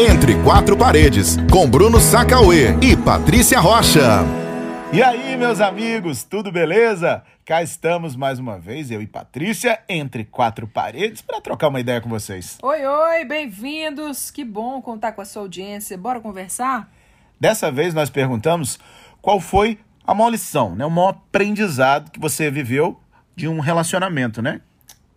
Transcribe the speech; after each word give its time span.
Entre 0.00 0.40
Quatro 0.44 0.76
Paredes, 0.76 1.36
com 1.50 1.68
Bruno 1.68 1.98
Sacauê 1.98 2.68
e 2.80 2.96
Patrícia 2.96 3.58
Rocha. 3.58 4.20
E 4.92 5.02
aí, 5.02 5.36
meus 5.36 5.60
amigos, 5.60 6.22
tudo 6.22 6.52
beleza? 6.52 7.24
Cá 7.44 7.64
estamos 7.64 8.14
mais 8.14 8.38
uma 8.38 8.60
vez, 8.60 8.92
eu 8.92 9.02
e 9.02 9.08
Patrícia, 9.08 9.80
entre 9.88 10.24
quatro 10.24 10.68
paredes, 10.68 11.20
para 11.20 11.40
trocar 11.40 11.66
uma 11.66 11.80
ideia 11.80 12.00
com 12.00 12.08
vocês. 12.08 12.58
Oi, 12.62 12.86
oi, 12.86 13.24
bem-vindos. 13.24 14.30
Que 14.30 14.44
bom 14.44 14.80
contar 14.80 15.10
com 15.10 15.20
a 15.20 15.24
sua 15.24 15.42
audiência. 15.42 15.98
Bora 15.98 16.20
conversar? 16.20 16.88
Dessa 17.40 17.68
vez 17.68 17.92
nós 17.92 18.08
perguntamos 18.08 18.78
qual 19.20 19.40
foi 19.40 19.80
a 20.06 20.14
maior 20.14 20.30
lição, 20.30 20.76
né? 20.76 20.86
o 20.86 20.90
maior 20.90 21.08
aprendizado 21.08 22.12
que 22.12 22.20
você 22.20 22.52
viveu 22.52 23.00
de 23.34 23.48
um 23.48 23.58
relacionamento, 23.58 24.40
né? 24.40 24.60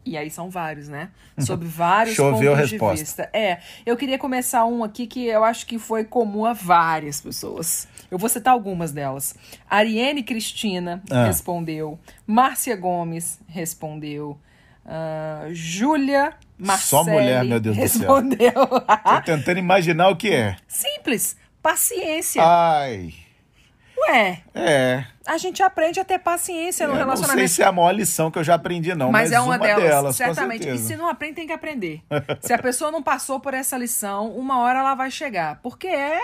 E 0.04 0.18
aí 0.18 0.30
são 0.32 0.50
vários, 0.50 0.88
né? 0.90 1.10
Sobre 1.38 1.68
vários 1.70 2.16
Choveu 2.16 2.54
pontos 2.54 2.72
resposta. 2.72 2.96
de 2.96 3.02
vista. 3.04 3.30
É, 3.34 3.60
eu 3.86 3.96
queria 3.96 4.18
começar 4.18 4.66
um 4.66 4.84
aqui 4.84 5.06
que 5.06 5.26
eu 5.28 5.44
acho 5.44 5.66
que 5.68 5.78
foi 5.78 6.04
comum 6.04 6.44
a 6.46 6.54
várias 6.54 7.22
pessoas. 7.22 7.88
Eu 8.10 8.18
vou 8.18 8.28
citar 8.30 8.54
algumas 8.54 8.92
delas. 8.92 9.36
Ariane 9.70 10.24
Cristina 10.24 11.02
Ah. 11.12 11.26
respondeu. 11.26 12.00
Márcia 12.26 12.76
Gomes 12.76 13.40
respondeu. 13.48 14.40
ah, 14.86 15.46
Júlia 15.52 16.34
Marcelli 16.58 17.04
Só 17.04 17.04
mulher, 17.04 17.44
meu 17.44 17.60
Deus 17.60 17.78
do 17.78 17.88
céu. 17.88 18.00
respondeu. 18.00 18.52
Tô 18.54 19.22
tentando 19.26 19.58
imaginar 19.60 20.10
o 20.10 20.16
que 20.16 20.32
é. 20.34 20.56
Simples. 20.68 21.36
Paciência. 21.62 22.42
Ai, 22.44 23.14
Ué, 24.10 24.42
é. 24.56 25.06
a 25.28 25.38
gente 25.38 25.62
aprende 25.62 26.00
a 26.00 26.04
ter 26.06 26.20
paciência 26.20 26.88
no 26.88 26.94
Eu 26.94 26.98
não 26.98 27.04
sei 27.04 27.14
relacionamento. 27.16 27.50
se 27.52 27.62
é 27.62 27.66
a 27.66 27.72
maior 27.72 27.92
lição 27.92 28.32
que 28.32 28.40
eu 28.40 28.44
já 28.44 28.56
aprendi, 28.56 28.96
não. 28.96 29.12
Mas, 29.12 29.30
Mas, 29.30 29.32
é 29.34 29.40
uma, 29.40 29.58
delas, 29.60 29.84
delas, 29.84 30.16
certamente. 30.16 30.68
E 30.68 30.78
se 30.78 30.96
não 30.96 31.08
aprende, 31.08 31.36
tem 31.36 31.48
que 31.48 31.54
aprender. 31.54 32.02
se 32.42 32.52
a 32.54 32.58
pessoa 32.58 32.90
não 32.92 33.04
passou 33.04 33.40
por 33.40 33.54
essa 33.54 33.78
lição, 33.78 34.32
uma 34.32 34.60
hora 34.60 34.80
ela 34.80 34.96
vai 34.96 35.12
chegar. 35.12 35.60
Porque 35.62 35.88
é 35.88 36.20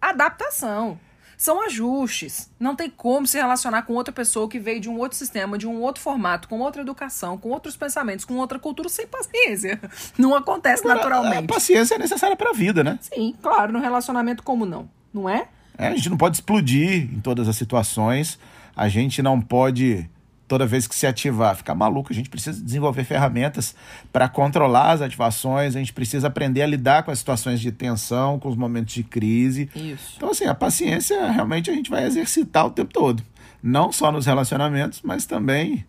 adaptação. 0.00 0.98
São 1.36 1.64
ajustes. 1.64 2.50
Não 2.58 2.74
tem 2.74 2.90
como 2.90 3.24
se 3.24 3.38
relacionar 3.38 3.82
com 3.82 3.92
outra 3.94 4.12
pessoa 4.12 4.48
que 4.48 4.58
veio 4.58 4.80
de 4.80 4.88
um 4.90 4.98
outro 4.98 5.16
sistema, 5.16 5.56
de 5.56 5.68
um 5.68 5.80
outro 5.80 6.02
formato, 6.02 6.48
com 6.48 6.58
outra 6.58 6.82
educação, 6.82 7.38
com 7.38 7.50
outros 7.50 7.76
pensamentos, 7.76 8.24
com 8.24 8.34
outra 8.34 8.58
cultura, 8.58 8.88
sem 8.88 9.06
paciência. 9.06 9.80
Não 10.18 10.34
acontece 10.34 10.82
Agora, 10.82 10.94
A 10.94 11.04
naturalmente. 11.04 11.46
paciência 11.46 11.94
é 11.94 11.98
necessária 11.98 12.34
pra 12.36 12.52
vida, 12.52 12.82
né? 12.82 12.98
Sim, 13.00 13.36
claro, 13.40 13.72
no 13.72 13.78
relacionamento 13.78 14.42
como 14.42 14.66
não. 14.66 14.90
Não 15.14 15.28
é? 15.28 15.46
É, 15.78 15.86
a 15.86 15.94
gente 15.94 16.10
não 16.10 16.16
pode 16.16 16.36
explodir 16.36 17.08
em 17.14 17.20
todas 17.20 17.48
as 17.48 17.56
situações. 17.56 18.38
A 18.76 18.88
gente 18.88 19.22
não 19.22 19.40
pode, 19.40 20.10
toda 20.48 20.66
vez 20.66 20.88
que 20.88 20.94
se 20.94 21.06
ativar, 21.06 21.54
ficar 21.56 21.74
maluco. 21.74 22.12
A 22.12 22.14
gente 22.14 22.28
precisa 22.28 22.60
desenvolver 22.60 23.04
ferramentas 23.04 23.76
para 24.12 24.28
controlar 24.28 24.90
as 24.90 25.00
ativações. 25.00 25.76
A 25.76 25.78
gente 25.78 25.92
precisa 25.92 26.26
aprender 26.26 26.62
a 26.62 26.66
lidar 26.66 27.04
com 27.04 27.12
as 27.12 27.20
situações 27.20 27.60
de 27.60 27.70
tensão, 27.70 28.40
com 28.40 28.48
os 28.48 28.56
momentos 28.56 28.92
de 28.92 29.04
crise. 29.04 29.70
Isso. 29.74 30.14
Então, 30.16 30.30
assim, 30.30 30.46
a 30.46 30.54
paciência 30.54 31.30
realmente 31.30 31.70
a 31.70 31.74
gente 31.74 31.88
vai 31.88 32.04
exercitar 32.04 32.66
o 32.66 32.70
tempo 32.70 32.92
todo. 32.92 33.22
Não 33.62 33.92
só 33.92 34.10
nos 34.10 34.26
relacionamentos, 34.26 35.00
mas 35.02 35.26
também 35.26 35.84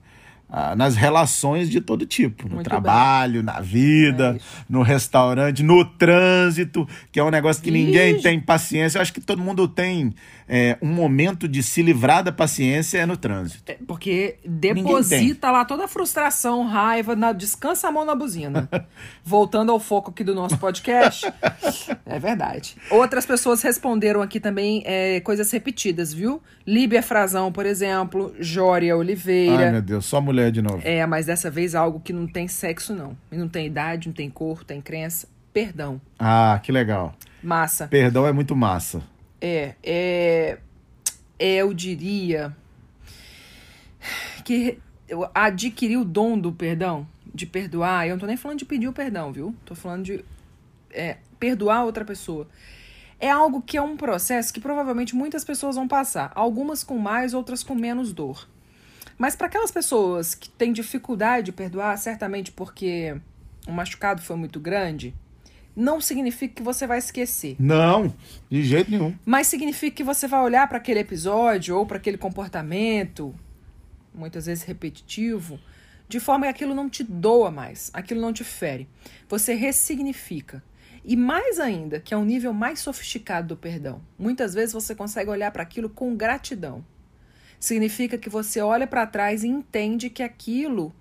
ah, 0.49 0.75
nas 0.75 0.95
relações 0.95 1.69
de 1.69 1.79
todo 1.79 2.05
tipo. 2.05 2.47
No 2.47 2.55
Muito 2.55 2.67
trabalho, 2.67 3.43
na 3.43 3.59
vida, 3.59 4.35
É 4.37 4.59
no 4.67 4.81
restaurante, 4.81 5.61
no 5.63 5.85
trânsito, 5.85 6.87
que 7.11 7.19
é 7.19 7.23
um 7.23 7.29
negócio 7.29 7.61
que 7.61 7.71
ninguém 7.71 8.13
Ixi. 8.13 8.23
tem 8.23 8.39
paciência. 8.39 8.97
Eu 8.97 9.01
acho 9.01 9.13
que 9.13 9.21
todo 9.21 9.41
mundo 9.41 9.67
tem 9.67 10.13
é, 10.47 10.77
um 10.81 10.87
momento 10.87 11.47
de 11.47 11.61
se 11.61 11.83
livrar 11.83 12.23
da 12.23 12.31
paciência 12.31 12.97
é 12.97 13.05
no 13.05 13.15
trânsito. 13.15 13.71
É, 13.71 13.77
Porque 13.87 14.37
Ninguém 14.43 14.83
deposita 14.83 15.51
lá 15.51 15.63
toda 15.63 15.85
a 15.85 15.87
frustração, 15.87 16.65
raiva, 16.65 17.15
na, 17.15 17.31
descansa 17.31 17.87
a 17.87 17.91
mão 17.91 18.03
na 18.03 18.15
buzina. 18.15 18.67
Voltando 19.23 19.71
ao 19.71 19.79
foco 19.79 20.09
aqui 20.09 20.23
do 20.23 20.33
nosso 20.33 20.57
podcast. 20.57 21.31
é 22.05 22.17
verdade. 22.19 22.75
Outras 22.89 23.25
pessoas 23.25 23.61
responderam 23.61 24.21
aqui 24.21 24.39
também 24.39 24.81
é, 24.85 25.19
coisas 25.19 25.51
repetidas, 25.51 26.11
viu? 26.11 26.41
Líbia 26.65 27.03
Frazão, 27.03 27.51
por 27.51 27.65
exemplo, 27.65 28.33
Jória 28.39 28.93
Ai, 28.93 28.99
Oliveira. 28.99 29.71
meu 29.71 29.81
Deus, 29.81 30.05
só 30.05 30.19
mulher 30.21 30.38
de 30.49 30.61
novo. 30.61 30.81
é, 30.83 31.05
mas 31.05 31.25
dessa 31.25 31.49
vez 31.51 31.75
algo 31.75 31.99
que 31.99 32.13
não 32.13 32.27
tem 32.27 32.47
sexo, 32.47 32.93
não. 32.93 33.17
E 33.31 33.37
Não 33.37 33.49
tem 33.49 33.65
idade, 33.67 34.07
não 34.07 34.13
tem 34.13 34.29
cor, 34.29 34.63
tem 34.63 34.79
crença. 34.81 35.27
Perdão. 35.51 35.99
Ah, 36.17 36.59
que 36.63 36.71
legal. 36.71 37.13
Massa. 37.43 37.87
Perdão 37.87 38.25
é 38.27 38.31
muito 38.31 38.55
massa. 38.55 39.01
É, 39.41 39.73
é, 39.83 40.57
é, 41.37 41.55
eu 41.55 41.73
diria 41.73 42.55
que 44.43 44.77
eu 45.07 45.29
adquiri 45.33 45.97
o 45.97 46.05
dom 46.05 46.37
do 46.37 46.51
perdão, 46.51 47.07
de 47.33 47.45
perdoar. 47.45 48.07
Eu 48.07 48.11
não 48.11 48.19
tô 48.19 48.25
nem 48.25 48.37
falando 48.37 48.59
de 48.59 48.65
pedir 48.65 48.87
o 48.87 48.93
perdão, 48.93 49.31
viu? 49.31 49.55
Tô 49.65 49.73
falando 49.75 50.03
de 50.03 50.23
é, 50.91 51.17
perdoar 51.39 51.83
outra 51.83 52.05
pessoa. 52.05 52.47
É 53.19 53.29
algo 53.29 53.61
que 53.61 53.75
é 53.75 53.81
um 53.81 53.97
processo 53.97 54.53
que 54.53 54.61
provavelmente 54.61 55.15
muitas 55.15 55.43
pessoas 55.43 55.75
vão 55.75 55.87
passar, 55.87 56.31
algumas 56.35 56.83
com 56.83 56.97
mais, 56.97 57.33
outras 57.33 57.63
com 57.63 57.75
menos 57.75 58.13
dor. 58.13 58.47
Mas 59.19 59.35
para 59.35 59.47
aquelas 59.47 59.69
pessoas 59.69 60.33
que 60.33 60.49
têm 60.49 60.71
dificuldade 60.71 61.47
de 61.47 61.51
perdoar, 61.51 61.97
certamente 61.97 62.53
porque 62.53 63.19
o 63.67 63.71
machucado 63.71 64.21
foi 64.21 64.37
muito 64.37 64.61
grande, 64.61 65.13
não 65.75 65.99
significa 65.99 66.55
que 66.55 66.63
você 66.63 66.87
vai 66.87 66.99
esquecer. 66.99 67.57
Não, 67.59 68.15
de 68.49 68.63
jeito 68.63 68.89
nenhum. 68.89 69.13
Mas 69.25 69.47
significa 69.47 69.97
que 69.97 70.03
você 70.05 70.25
vai 70.25 70.39
olhar 70.41 70.69
para 70.69 70.77
aquele 70.77 71.01
episódio 71.01 71.77
ou 71.77 71.85
para 71.85 71.97
aquele 71.97 72.17
comportamento, 72.17 73.35
muitas 74.13 74.45
vezes 74.45 74.63
repetitivo, 74.63 75.59
de 76.07 76.19
forma 76.21 76.45
que 76.45 76.51
aquilo 76.51 76.73
não 76.73 76.89
te 76.89 77.03
doa 77.03 77.51
mais, 77.51 77.91
aquilo 77.93 78.21
não 78.21 78.31
te 78.31 78.45
fere. 78.45 78.87
Você 79.27 79.53
ressignifica. 79.53 80.63
E 81.03 81.17
mais 81.17 81.59
ainda, 81.59 81.99
que 81.99 82.13
é 82.13 82.17
um 82.17 82.23
nível 82.25 82.53
mais 82.53 82.79
sofisticado 82.79 83.49
do 83.49 83.57
perdão, 83.57 84.01
muitas 84.17 84.53
vezes 84.53 84.73
você 84.73 84.95
consegue 84.95 85.29
olhar 85.29 85.51
para 85.51 85.63
aquilo 85.63 85.89
com 85.89 86.15
gratidão. 86.15 86.85
Significa 87.59 88.17
que 88.17 88.29
você 88.29 88.61
olha 88.61 88.87
para 88.87 89.05
trás 89.05 89.43
e 89.43 89.47
entende 89.47 90.09
que 90.09 90.23
aquilo 90.23 90.93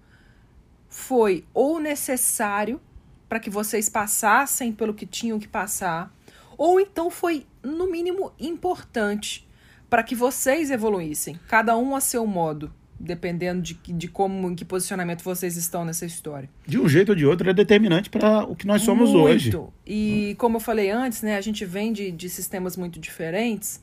foi 0.88 1.44
ou 1.54 1.78
necessário 1.78 2.80
para 3.28 3.38
que 3.38 3.50
vocês 3.50 3.88
passassem 3.88 4.72
pelo 4.72 4.94
que 4.94 5.06
tinham 5.06 5.38
que 5.38 5.46
passar, 5.46 6.12
ou 6.56 6.80
então 6.80 7.10
foi, 7.10 7.46
no 7.62 7.88
mínimo, 7.90 8.32
importante 8.40 9.46
para 9.88 10.02
que 10.02 10.14
vocês 10.14 10.70
evoluíssem, 10.70 11.38
cada 11.46 11.76
um 11.76 11.94
a 11.94 12.00
seu 12.00 12.26
modo, 12.26 12.72
dependendo 12.98 13.62
de, 13.62 13.74
de 13.74 14.08
como, 14.08 14.50
em 14.50 14.54
que 14.54 14.64
posicionamento 14.64 15.22
vocês 15.22 15.56
estão 15.56 15.84
nessa 15.84 16.04
história. 16.04 16.48
De 16.66 16.78
um 16.78 16.88
jeito 16.88 17.10
ou 17.10 17.14
de 17.14 17.24
outro 17.24 17.48
é 17.48 17.54
determinante 17.54 18.10
para 18.10 18.44
o 18.44 18.56
que 18.56 18.66
nós 18.66 18.82
somos 18.82 19.10
hoje. 19.14 19.52
Muito. 19.52 19.72
E 19.86 20.34
como 20.38 20.56
eu 20.56 20.60
falei 20.60 20.90
antes, 20.90 21.22
né, 21.22 21.36
a 21.36 21.40
gente 21.40 21.64
vem 21.64 21.92
de, 21.92 22.10
de 22.10 22.28
sistemas 22.28 22.76
muito 22.76 22.98
diferentes 22.98 23.80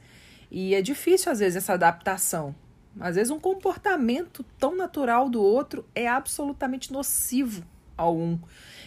e 0.51 0.75
é 0.75 0.81
difícil, 0.81 1.31
às 1.31 1.39
vezes, 1.39 1.55
essa 1.55 1.73
adaptação. 1.73 2.53
Às 2.99 3.15
vezes, 3.15 3.31
um 3.31 3.39
comportamento 3.39 4.43
tão 4.57 4.75
natural 4.75 5.29
do 5.29 5.41
outro 5.41 5.85
é 5.93 6.07
absolutamente 6.07 6.91
nocivo 6.93 7.63
ao 7.97 8.15
um. 8.15 8.39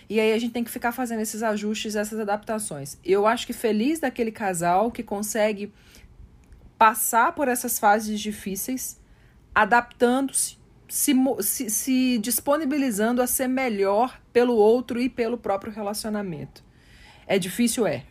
E 0.08 0.18
aí 0.18 0.32
a 0.32 0.38
gente 0.38 0.52
tem 0.52 0.64
que 0.64 0.70
ficar 0.70 0.92
fazendo 0.92 1.20
esses 1.20 1.42
ajustes, 1.42 1.94
essas 1.94 2.18
adaptações. 2.18 2.96
Eu 3.04 3.26
acho 3.26 3.46
que 3.46 3.52
feliz 3.52 4.00
daquele 4.00 4.32
casal 4.32 4.90
que 4.90 5.02
consegue 5.02 5.72
passar 6.78 7.34
por 7.34 7.48
essas 7.48 7.78
fases 7.78 8.18
difíceis, 8.18 8.98
adaptando-se, 9.54 10.56
se, 10.88 11.14
se 11.68 12.18
disponibilizando 12.18 13.20
a 13.20 13.26
ser 13.26 13.48
melhor 13.48 14.18
pelo 14.32 14.54
outro 14.54 14.98
e 14.98 15.10
pelo 15.10 15.36
próprio 15.36 15.72
relacionamento. 15.72 16.64
É 17.26 17.38
difícil, 17.38 17.86
é. 17.86 18.04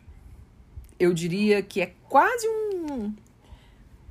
Eu 1.00 1.14
diria 1.14 1.62
que 1.64 1.82
é 1.82 1.94
quase 2.08 2.48
um, 2.48 3.14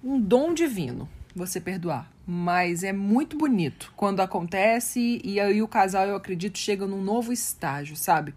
um 0.03 0.21
dom 0.21 0.53
divino 0.53 1.09
você 1.37 1.61
perdoar. 1.61 2.11
Mas 2.27 2.83
é 2.83 2.93
muito 2.93 3.37
bonito 3.37 3.93
quando 3.95 4.21
acontece 4.21 5.21
e 5.23 5.39
aí 5.39 5.63
o 5.63 5.69
casal, 5.69 6.07
eu 6.07 6.17
acredito, 6.17 6.59
chega 6.59 6.87
num 6.87 7.03
novo 7.03 7.33
estágio, 7.33 7.95
sabe? 7.95 8.35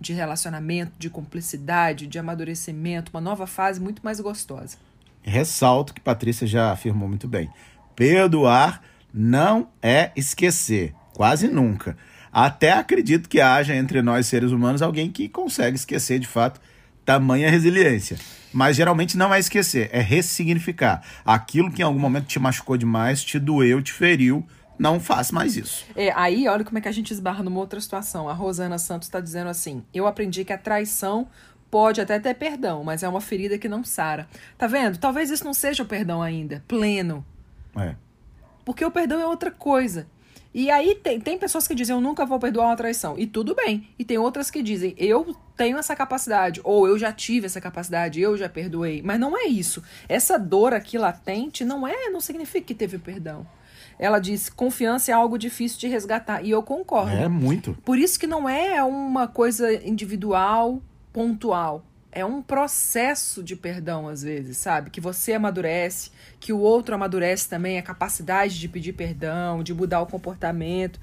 De 0.00 0.12
relacionamento, 0.12 0.92
de 0.98 1.10
cumplicidade, 1.10 2.06
de 2.06 2.18
amadurecimento, 2.18 3.10
uma 3.12 3.20
nova 3.20 3.46
fase 3.46 3.80
muito 3.80 4.02
mais 4.02 4.18
gostosa. 4.18 4.76
Ressalto 5.22 5.92
que 5.92 6.00
Patrícia 6.00 6.46
já 6.46 6.72
afirmou 6.72 7.08
muito 7.08 7.28
bem. 7.28 7.50
Perdoar 7.94 8.82
não 9.12 9.68
é 9.82 10.10
esquecer, 10.16 10.94
quase 11.14 11.48
nunca. 11.48 11.96
Até 12.32 12.72
acredito 12.72 13.28
que 13.28 13.40
haja 13.40 13.74
entre 13.74 14.00
nós 14.02 14.26
seres 14.26 14.52
humanos 14.52 14.82
alguém 14.82 15.10
que 15.10 15.28
consegue 15.28 15.76
esquecer 15.76 16.18
de 16.18 16.26
fato 16.26 16.60
tamanha 17.04 17.50
resiliência. 17.50 18.18
Mas 18.52 18.76
geralmente 18.76 19.16
não 19.16 19.32
é 19.32 19.38
esquecer, 19.38 19.90
é 19.92 20.00
ressignificar. 20.00 21.02
Aquilo 21.24 21.70
que 21.70 21.82
em 21.82 21.84
algum 21.84 21.98
momento 21.98 22.26
te 22.26 22.38
machucou 22.38 22.76
demais, 22.76 23.22
te 23.22 23.38
doeu, 23.38 23.82
te 23.82 23.92
feriu, 23.92 24.46
não 24.78 25.00
faz 25.00 25.30
mais 25.30 25.56
isso. 25.56 25.84
É, 25.96 26.12
aí, 26.14 26.46
olha 26.48 26.64
como 26.64 26.78
é 26.78 26.80
que 26.80 26.88
a 26.88 26.92
gente 26.92 27.10
esbarra 27.10 27.42
numa 27.42 27.58
outra 27.58 27.80
situação. 27.80 28.28
A 28.28 28.32
Rosana 28.32 28.78
Santos 28.78 29.08
está 29.08 29.20
dizendo 29.20 29.50
assim: 29.50 29.84
Eu 29.92 30.06
aprendi 30.06 30.44
que 30.44 30.52
a 30.52 30.58
traição 30.58 31.26
pode 31.70 32.00
até 32.00 32.18
ter 32.18 32.34
perdão, 32.34 32.84
mas 32.84 33.02
é 33.02 33.08
uma 33.08 33.20
ferida 33.20 33.58
que 33.58 33.68
não 33.68 33.84
sara. 33.84 34.28
Tá 34.56 34.66
vendo? 34.66 34.98
Talvez 34.98 35.30
isso 35.30 35.44
não 35.44 35.52
seja 35.52 35.82
o 35.82 35.86
perdão 35.86 36.22
ainda, 36.22 36.62
pleno. 36.66 37.24
É. 37.76 37.94
Porque 38.64 38.84
o 38.84 38.90
perdão 38.90 39.20
é 39.20 39.26
outra 39.26 39.50
coisa. 39.50 40.06
E 40.58 40.72
aí 40.72 40.96
tem, 40.96 41.20
tem 41.20 41.38
pessoas 41.38 41.68
que 41.68 41.74
dizem, 41.74 41.94
eu 41.94 42.00
nunca 42.00 42.26
vou 42.26 42.36
perdoar 42.36 42.66
uma 42.66 42.76
traição. 42.76 43.16
E 43.16 43.28
tudo 43.28 43.54
bem. 43.54 43.88
E 43.96 44.04
tem 44.04 44.18
outras 44.18 44.50
que 44.50 44.60
dizem, 44.60 44.92
eu 44.98 45.36
tenho 45.56 45.78
essa 45.78 45.94
capacidade. 45.94 46.60
Ou 46.64 46.88
eu 46.88 46.98
já 46.98 47.12
tive 47.12 47.46
essa 47.46 47.60
capacidade, 47.60 48.20
eu 48.20 48.36
já 48.36 48.48
perdoei. 48.48 49.00
Mas 49.00 49.20
não 49.20 49.38
é 49.38 49.44
isso. 49.44 49.80
Essa 50.08 50.36
dor 50.36 50.74
aqui 50.74 50.98
latente 50.98 51.64
não 51.64 51.86
é, 51.86 52.10
não 52.10 52.20
significa 52.20 52.66
que 52.66 52.74
teve 52.74 52.98
perdão. 52.98 53.46
Ela 54.00 54.18
diz, 54.18 54.50
confiança 54.50 55.12
é 55.12 55.14
algo 55.14 55.38
difícil 55.38 55.78
de 55.78 55.86
resgatar. 55.86 56.44
E 56.44 56.50
eu 56.50 56.60
concordo. 56.60 57.12
É 57.12 57.28
muito. 57.28 57.78
Por 57.84 57.96
isso 57.96 58.18
que 58.18 58.26
não 58.26 58.48
é 58.48 58.82
uma 58.82 59.28
coisa 59.28 59.72
individual, 59.86 60.82
pontual 61.12 61.84
é 62.18 62.24
um 62.24 62.42
processo 62.42 63.42
de 63.42 63.54
perdão, 63.54 64.08
às 64.08 64.22
vezes, 64.22 64.56
sabe? 64.56 64.90
Que 64.90 65.00
você 65.00 65.34
amadurece, 65.34 66.10
que 66.40 66.52
o 66.52 66.58
outro 66.58 66.94
amadurece 66.94 67.48
também, 67.48 67.78
a 67.78 67.82
capacidade 67.82 68.58
de 68.58 68.68
pedir 68.68 68.92
perdão, 68.92 69.62
de 69.62 69.72
mudar 69.72 70.00
o 70.00 70.06
comportamento. 70.06 70.98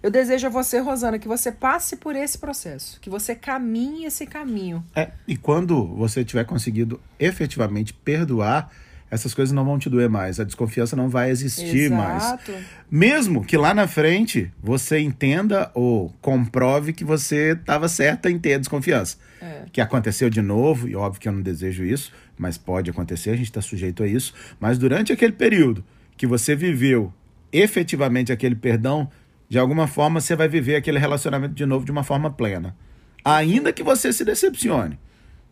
Eu 0.00 0.10
desejo 0.10 0.46
a 0.46 0.50
você, 0.50 0.78
Rosana, 0.78 1.18
que 1.18 1.26
você 1.26 1.50
passe 1.50 1.96
por 1.96 2.14
esse 2.14 2.38
processo, 2.38 3.00
que 3.00 3.10
você 3.10 3.34
caminhe 3.34 4.04
esse 4.04 4.26
caminho. 4.26 4.84
É, 4.94 5.10
e 5.26 5.36
quando 5.36 5.84
você 5.86 6.24
tiver 6.24 6.44
conseguido 6.44 7.00
efetivamente 7.18 7.92
perdoar, 7.92 8.70
essas 9.10 9.34
coisas 9.34 9.52
não 9.52 9.64
vão 9.64 9.78
te 9.78 9.90
doer 9.90 10.08
mais, 10.08 10.38
a 10.38 10.44
desconfiança 10.44 10.94
não 10.94 11.08
vai 11.08 11.30
existir 11.30 11.92
Exato. 11.92 12.52
mais. 12.52 12.64
Mesmo 12.90 13.44
que 13.44 13.56
lá 13.56 13.74
na 13.74 13.88
frente 13.88 14.52
você 14.62 15.00
entenda 15.00 15.70
ou 15.74 16.14
comprove 16.20 16.92
que 16.92 17.04
você 17.04 17.52
estava 17.52 17.88
certa 17.88 18.30
em 18.30 18.38
ter 18.38 18.54
a 18.54 18.58
desconfiança. 18.58 19.16
É. 19.42 19.64
Que 19.72 19.80
aconteceu 19.80 20.30
de 20.30 20.40
novo, 20.40 20.88
e 20.88 20.94
óbvio 20.94 21.20
que 21.20 21.28
eu 21.28 21.32
não 21.32 21.42
desejo 21.42 21.84
isso, 21.84 22.12
mas 22.38 22.56
pode 22.56 22.90
acontecer, 22.90 23.30
a 23.30 23.36
gente 23.36 23.46
está 23.46 23.60
sujeito 23.60 24.02
a 24.02 24.06
isso. 24.06 24.32
Mas 24.60 24.78
durante 24.78 25.12
aquele 25.12 25.32
período 25.32 25.84
que 26.16 26.26
você 26.26 26.54
viveu 26.54 27.12
efetivamente 27.52 28.30
aquele 28.30 28.54
perdão, 28.54 29.10
de 29.48 29.58
alguma 29.58 29.86
forma 29.88 30.20
você 30.20 30.36
vai 30.36 30.48
viver 30.48 30.76
aquele 30.76 30.98
relacionamento 30.98 31.54
de 31.54 31.66
novo 31.66 31.84
de 31.84 31.90
uma 31.90 32.04
forma 32.04 32.30
plena. 32.30 32.76
Ainda 33.24 33.72
que 33.72 33.82
você 33.82 34.12
se 34.12 34.24
decepcione. 34.24 34.98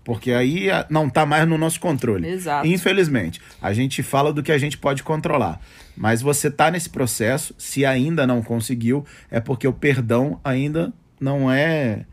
Porque 0.08 0.32
aí 0.32 0.68
não 0.88 1.06
está 1.06 1.26
mais 1.26 1.46
no 1.46 1.58
nosso 1.58 1.78
controle. 1.78 2.26
Exato. 2.26 2.66
Infelizmente. 2.66 3.42
A 3.60 3.74
gente 3.74 4.02
fala 4.02 4.32
do 4.32 4.42
que 4.42 4.50
a 4.50 4.56
gente 4.56 4.78
pode 4.78 5.02
controlar. 5.02 5.60
Mas 5.94 6.22
você 6.22 6.48
está 6.48 6.70
nesse 6.70 6.88
processo, 6.88 7.54
se 7.58 7.84
ainda 7.84 8.26
não 8.26 8.40
conseguiu, 8.40 9.04
é 9.30 9.38
porque 9.38 9.68
o 9.68 9.72
perdão 9.72 10.40
ainda 10.42 10.94
não 11.20 11.52
é. 11.52 12.06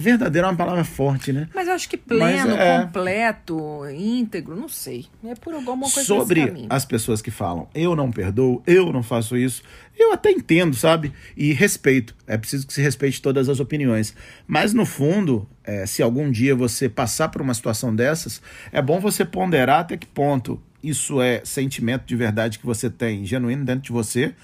Verdadeiro 0.00 0.46
é 0.46 0.50
uma 0.50 0.56
palavra 0.56 0.82
forte, 0.84 1.32
né? 1.32 1.48
Mas 1.54 1.68
eu 1.68 1.74
acho 1.74 1.88
que 1.88 1.96
pleno, 1.96 2.50
Mas 2.50 2.58
é- 2.58 2.80
completo, 2.80 3.82
íntegro, 3.94 4.56
não 4.56 4.68
sei. 4.68 5.06
É 5.24 5.34
por 5.34 5.54
alguma 5.54 5.88
coisa 5.90 6.04
sobre 6.04 6.66
as 6.68 6.84
pessoas 6.84 7.22
que 7.22 7.30
falam 7.30 7.68
eu 7.74 7.94
não 7.94 8.10
perdoo, 8.10 8.62
eu 8.66 8.92
não 8.92 9.02
faço 9.02 9.36
isso, 9.36 9.62
eu 9.98 10.12
até 10.12 10.30
entendo, 10.30 10.74
sabe? 10.74 11.12
E 11.36 11.52
respeito. 11.52 12.14
É 12.26 12.36
preciso 12.36 12.66
que 12.66 12.72
se 12.72 12.80
respeite 12.82 13.20
todas 13.20 13.48
as 13.48 13.60
opiniões. 13.60 14.14
Mas 14.46 14.72
no 14.72 14.86
fundo, 14.86 15.48
é, 15.62 15.86
se 15.86 16.02
algum 16.02 16.30
dia 16.30 16.54
você 16.56 16.88
passar 16.88 17.28
por 17.28 17.42
uma 17.42 17.54
situação 17.54 17.94
dessas, 17.94 18.40
é 18.72 18.80
bom 18.80 18.98
você 18.98 19.24
ponderar 19.24 19.80
até 19.80 19.96
que 19.96 20.06
ponto 20.06 20.60
isso 20.82 21.20
é 21.20 21.42
sentimento 21.44 22.04
de 22.06 22.16
verdade 22.16 22.58
que 22.58 22.64
você 22.66 22.88
tem 22.88 23.24
genuíno 23.26 23.64
dentro 23.64 23.82
de 23.82 23.92
você, 23.92 24.34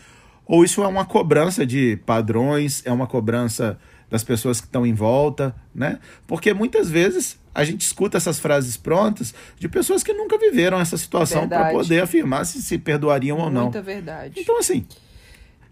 ou 0.45 0.63
isso 0.65 0.83
é 0.83 0.87
uma 0.87 1.05
cobrança 1.05 1.67
de 1.67 1.97
padrões, 2.05 2.83
é 2.85 2.93
uma 2.93 3.07
cobrança 3.07 3.79
das 4.11 4.23
pessoas 4.23 4.61
que 4.61 4.67
estão 4.67 4.87
em 4.87 4.95
volta, 4.95 5.55
né? 5.75 5.99
Porque 6.27 6.55
muitas 6.55 6.89
vezes 6.89 7.39
a 7.55 7.65
gente 7.65 7.81
escuta 7.81 8.17
essas 8.17 8.39
frases 8.39 8.77
prontas 8.77 9.35
de 9.59 9.69
pessoas 9.69 10.03
que 10.03 10.13
nunca 10.13 10.39
viveram 10.39 10.79
essa 10.79 10.97
situação 10.97 11.49
para 11.49 11.71
poder 11.71 12.03
afirmar 12.03 12.45
se 12.45 12.63
se 12.63 12.79
perdoariam 12.79 13.39
ou 13.39 13.51
não. 13.51 13.65
Muita 13.65 13.83
verdade. 13.83 14.41
Então, 14.41 14.59
assim, 14.59 14.87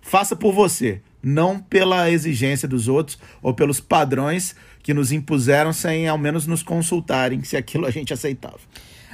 faça 0.03 0.35
por 0.35 0.53
você, 0.53 1.01
não 1.23 1.59
pela 1.59 2.11
exigência 2.11 2.67
dos 2.67 2.89
outros 2.89 3.19
ou 3.43 3.55
pelos 3.55 3.81
padrões 3.81 4.55
que 4.83 4.93
nos 4.93 5.13
impuseram 5.13 5.73
sem 5.73 6.09
ao 6.09 6.19
menos 6.19 6.47
nos 6.47 6.63
consultarem 6.63 7.43
se 7.45 7.57
aquilo 7.57 7.87
a 7.87 7.91
gente 7.91 8.13
aceitava. 8.13 8.61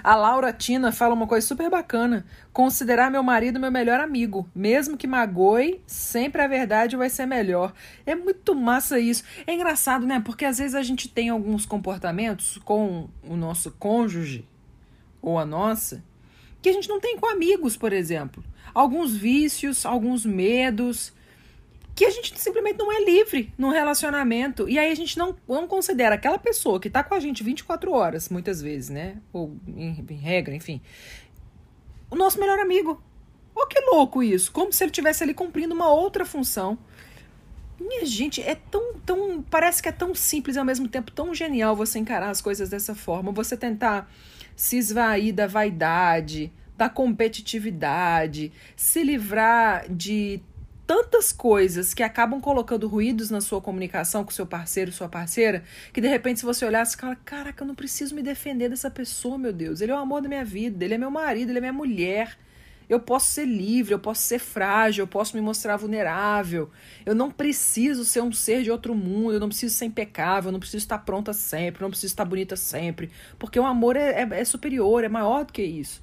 A 0.02 0.16
Laura 0.16 0.52
Tina 0.52 0.92
fala 0.92 1.14
uma 1.14 1.26
coisa 1.26 1.46
super 1.46 1.70
bacana. 1.70 2.24
Considerar 2.52 3.10
meu 3.10 3.22
marido 3.22 3.60
meu 3.60 3.70
melhor 3.70 4.00
amigo. 4.00 4.48
Mesmo 4.54 4.96
que 4.96 5.06
magoe, 5.06 5.80
sempre 5.86 6.42
a 6.42 6.48
verdade 6.48 6.96
vai 6.96 7.10
ser 7.10 7.26
melhor. 7.26 7.72
É 8.04 8.14
muito 8.14 8.54
massa 8.54 8.98
isso. 8.98 9.24
É 9.46 9.54
engraçado, 9.54 10.06
né? 10.06 10.20
Porque 10.24 10.44
às 10.44 10.58
vezes 10.58 10.74
a 10.74 10.82
gente 10.82 11.08
tem 11.08 11.28
alguns 11.28 11.66
comportamentos 11.66 12.58
com 12.64 13.08
o 13.22 13.36
nosso 13.36 13.70
cônjuge 13.72 14.46
ou 15.22 15.38
a 15.38 15.44
nossa 15.44 16.02
que 16.62 16.68
a 16.68 16.72
gente 16.72 16.88
não 16.88 17.00
tem 17.00 17.16
com 17.18 17.26
amigos, 17.26 17.76
por 17.76 17.92
exemplo. 17.92 18.44
Alguns 18.74 19.16
vícios, 19.16 19.86
alguns 19.86 20.24
medos 20.24 21.12
que 22.00 22.06
a 22.06 22.10
gente 22.10 22.32
simplesmente 22.40 22.78
não 22.78 22.90
é 22.90 23.04
livre 23.04 23.52
num 23.58 23.68
relacionamento. 23.68 24.66
E 24.66 24.78
aí 24.78 24.90
a 24.90 24.94
gente 24.94 25.18
não, 25.18 25.36
não 25.46 25.68
considera 25.68 26.14
aquela 26.14 26.38
pessoa 26.38 26.80
que 26.80 26.88
tá 26.88 27.04
com 27.04 27.14
a 27.14 27.20
gente 27.20 27.42
24 27.42 27.92
horas, 27.92 28.30
muitas 28.30 28.62
vezes, 28.62 28.88
né? 28.88 29.18
Ou 29.30 29.54
em, 29.68 30.02
em 30.08 30.14
regra, 30.14 30.54
enfim. 30.54 30.80
O 32.10 32.16
nosso 32.16 32.40
melhor 32.40 32.58
amigo. 32.58 33.02
Olha 33.54 33.68
que 33.68 33.78
louco 33.80 34.22
isso. 34.22 34.50
Como 34.50 34.72
se 34.72 34.82
ele 34.82 34.90
estivesse 34.90 35.22
ali 35.22 35.34
cumprindo 35.34 35.74
uma 35.74 35.92
outra 35.92 36.24
função. 36.24 36.78
Minha 37.78 38.06
gente, 38.06 38.40
é 38.40 38.54
tão, 38.54 38.94
tão. 39.04 39.42
Parece 39.42 39.82
que 39.82 39.88
é 39.90 39.92
tão 39.92 40.14
simples 40.14 40.56
e 40.56 40.58
ao 40.58 40.64
mesmo 40.64 40.88
tempo 40.88 41.10
tão 41.10 41.34
genial 41.34 41.76
você 41.76 41.98
encarar 41.98 42.30
as 42.30 42.40
coisas 42.40 42.70
dessa 42.70 42.94
forma. 42.94 43.30
Você 43.30 43.58
tentar 43.58 44.10
se 44.56 44.78
esvair 44.78 45.34
da 45.34 45.46
vaidade, 45.46 46.50
da 46.78 46.88
competitividade, 46.88 48.50
se 48.74 49.02
livrar 49.02 49.84
de 49.92 50.40
tantas 50.90 51.30
coisas 51.30 51.94
que 51.94 52.02
acabam 52.02 52.40
colocando 52.40 52.88
ruídos 52.88 53.30
na 53.30 53.40
sua 53.40 53.60
comunicação 53.60 54.24
com 54.24 54.32
seu 54.32 54.44
parceiro, 54.44 54.90
sua 54.90 55.08
parceira, 55.08 55.62
que 55.92 56.00
de 56.00 56.08
repente 56.08 56.40
se 56.40 56.44
você 56.44 56.64
olhar, 56.64 56.84
você 56.84 56.96
fala, 56.96 57.14
caraca, 57.14 57.62
eu 57.62 57.68
não 57.68 57.76
preciso 57.76 58.12
me 58.12 58.24
defender 58.24 58.68
dessa 58.68 58.90
pessoa, 58.90 59.38
meu 59.38 59.52
Deus. 59.52 59.80
Ele 59.80 59.92
é 59.92 59.94
o 59.94 59.98
amor 59.98 60.20
da 60.20 60.28
minha 60.28 60.44
vida, 60.44 60.84
ele 60.84 60.94
é 60.94 60.98
meu 60.98 61.08
marido, 61.08 61.50
ele 61.50 61.58
é 61.58 61.60
minha 61.60 61.72
mulher. 61.72 62.36
Eu 62.88 62.98
posso 62.98 63.30
ser 63.30 63.44
livre, 63.44 63.94
eu 63.94 64.00
posso 64.00 64.22
ser 64.22 64.40
frágil, 64.40 65.04
eu 65.04 65.06
posso 65.06 65.36
me 65.36 65.40
mostrar 65.40 65.76
vulnerável. 65.76 66.68
Eu 67.06 67.14
não 67.14 67.30
preciso 67.30 68.04
ser 68.04 68.20
um 68.20 68.32
ser 68.32 68.64
de 68.64 68.70
outro 68.72 68.92
mundo, 68.92 69.34
eu 69.34 69.38
não 69.38 69.48
preciso 69.48 69.72
ser 69.72 69.84
impecável, 69.84 70.48
eu 70.48 70.52
não 70.52 70.58
preciso 70.58 70.82
estar 70.82 70.98
pronta 70.98 71.32
sempre, 71.32 71.82
eu 71.82 71.86
não 71.86 71.90
preciso 71.90 72.12
estar 72.12 72.24
bonita 72.24 72.56
sempre. 72.56 73.12
Porque 73.38 73.60
o 73.60 73.64
amor 73.64 73.94
é, 73.94 74.22
é, 74.22 74.40
é 74.40 74.44
superior, 74.44 75.04
é 75.04 75.08
maior 75.08 75.44
do 75.44 75.52
que 75.52 75.62
isso. 75.62 76.02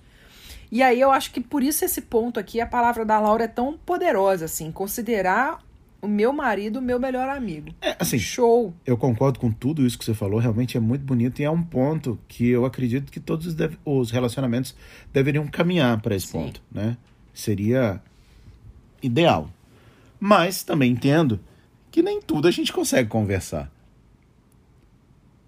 E 0.72 0.84
aí 0.84 1.00
eu 1.00 1.12
acho 1.12 1.32
que 1.32 1.40
por 1.42 1.64
isso 1.64 1.86
esse 1.86 2.02
ponto 2.02 2.40
aqui, 2.40 2.60
a 2.60 2.66
palavra 2.68 3.06
da 3.06 3.20
Laura 3.20 3.46
é 3.46 3.48
tão 3.48 3.78
poderosa, 3.78 4.46
assim, 4.46 4.72
considerar 4.72 5.60
o 6.02 6.08
meu 6.08 6.32
marido 6.32 6.78
o 6.78 6.82
meu 6.82 7.00
melhor 7.00 7.28
amigo. 7.30 7.70
É, 7.82 7.96
assim, 8.00 8.20
Show! 8.20 8.74
eu 8.86 8.96
concordo 8.98 9.40
com 9.40 9.52
tudo 9.52 9.86
isso 9.86 9.98
que 9.98 10.06
você 10.06 10.14
falou, 10.14 10.40
realmente 10.40 10.78
é 10.78 10.80
muito 10.80 11.02
bonito 11.04 11.40
e 11.42 11.44
é 11.46 11.50
um 11.50 11.64
ponto 11.64 12.20
que 12.28 12.48
eu 12.50 12.66
acredito 12.66 13.12
que 13.12 13.20
todos 13.20 13.48
os, 13.48 13.56
deve- 13.56 13.78
os 13.84 14.12
relacionamentos 14.12 14.76
deveriam 15.12 15.48
caminhar 15.48 16.00
para 16.02 16.16
esse 16.16 16.28
Sim. 16.28 16.34
ponto, 16.40 16.62
né? 16.72 16.98
Seria 17.34 18.00
ideal. 19.02 19.50
Mas 20.20 20.64
também 20.64 20.92
entendo 20.92 21.40
que 21.90 22.04
nem 22.04 22.22
tudo 22.22 22.48
a 22.48 22.52
gente 22.52 22.72
consegue 22.74 23.10
conversar. 23.10 23.72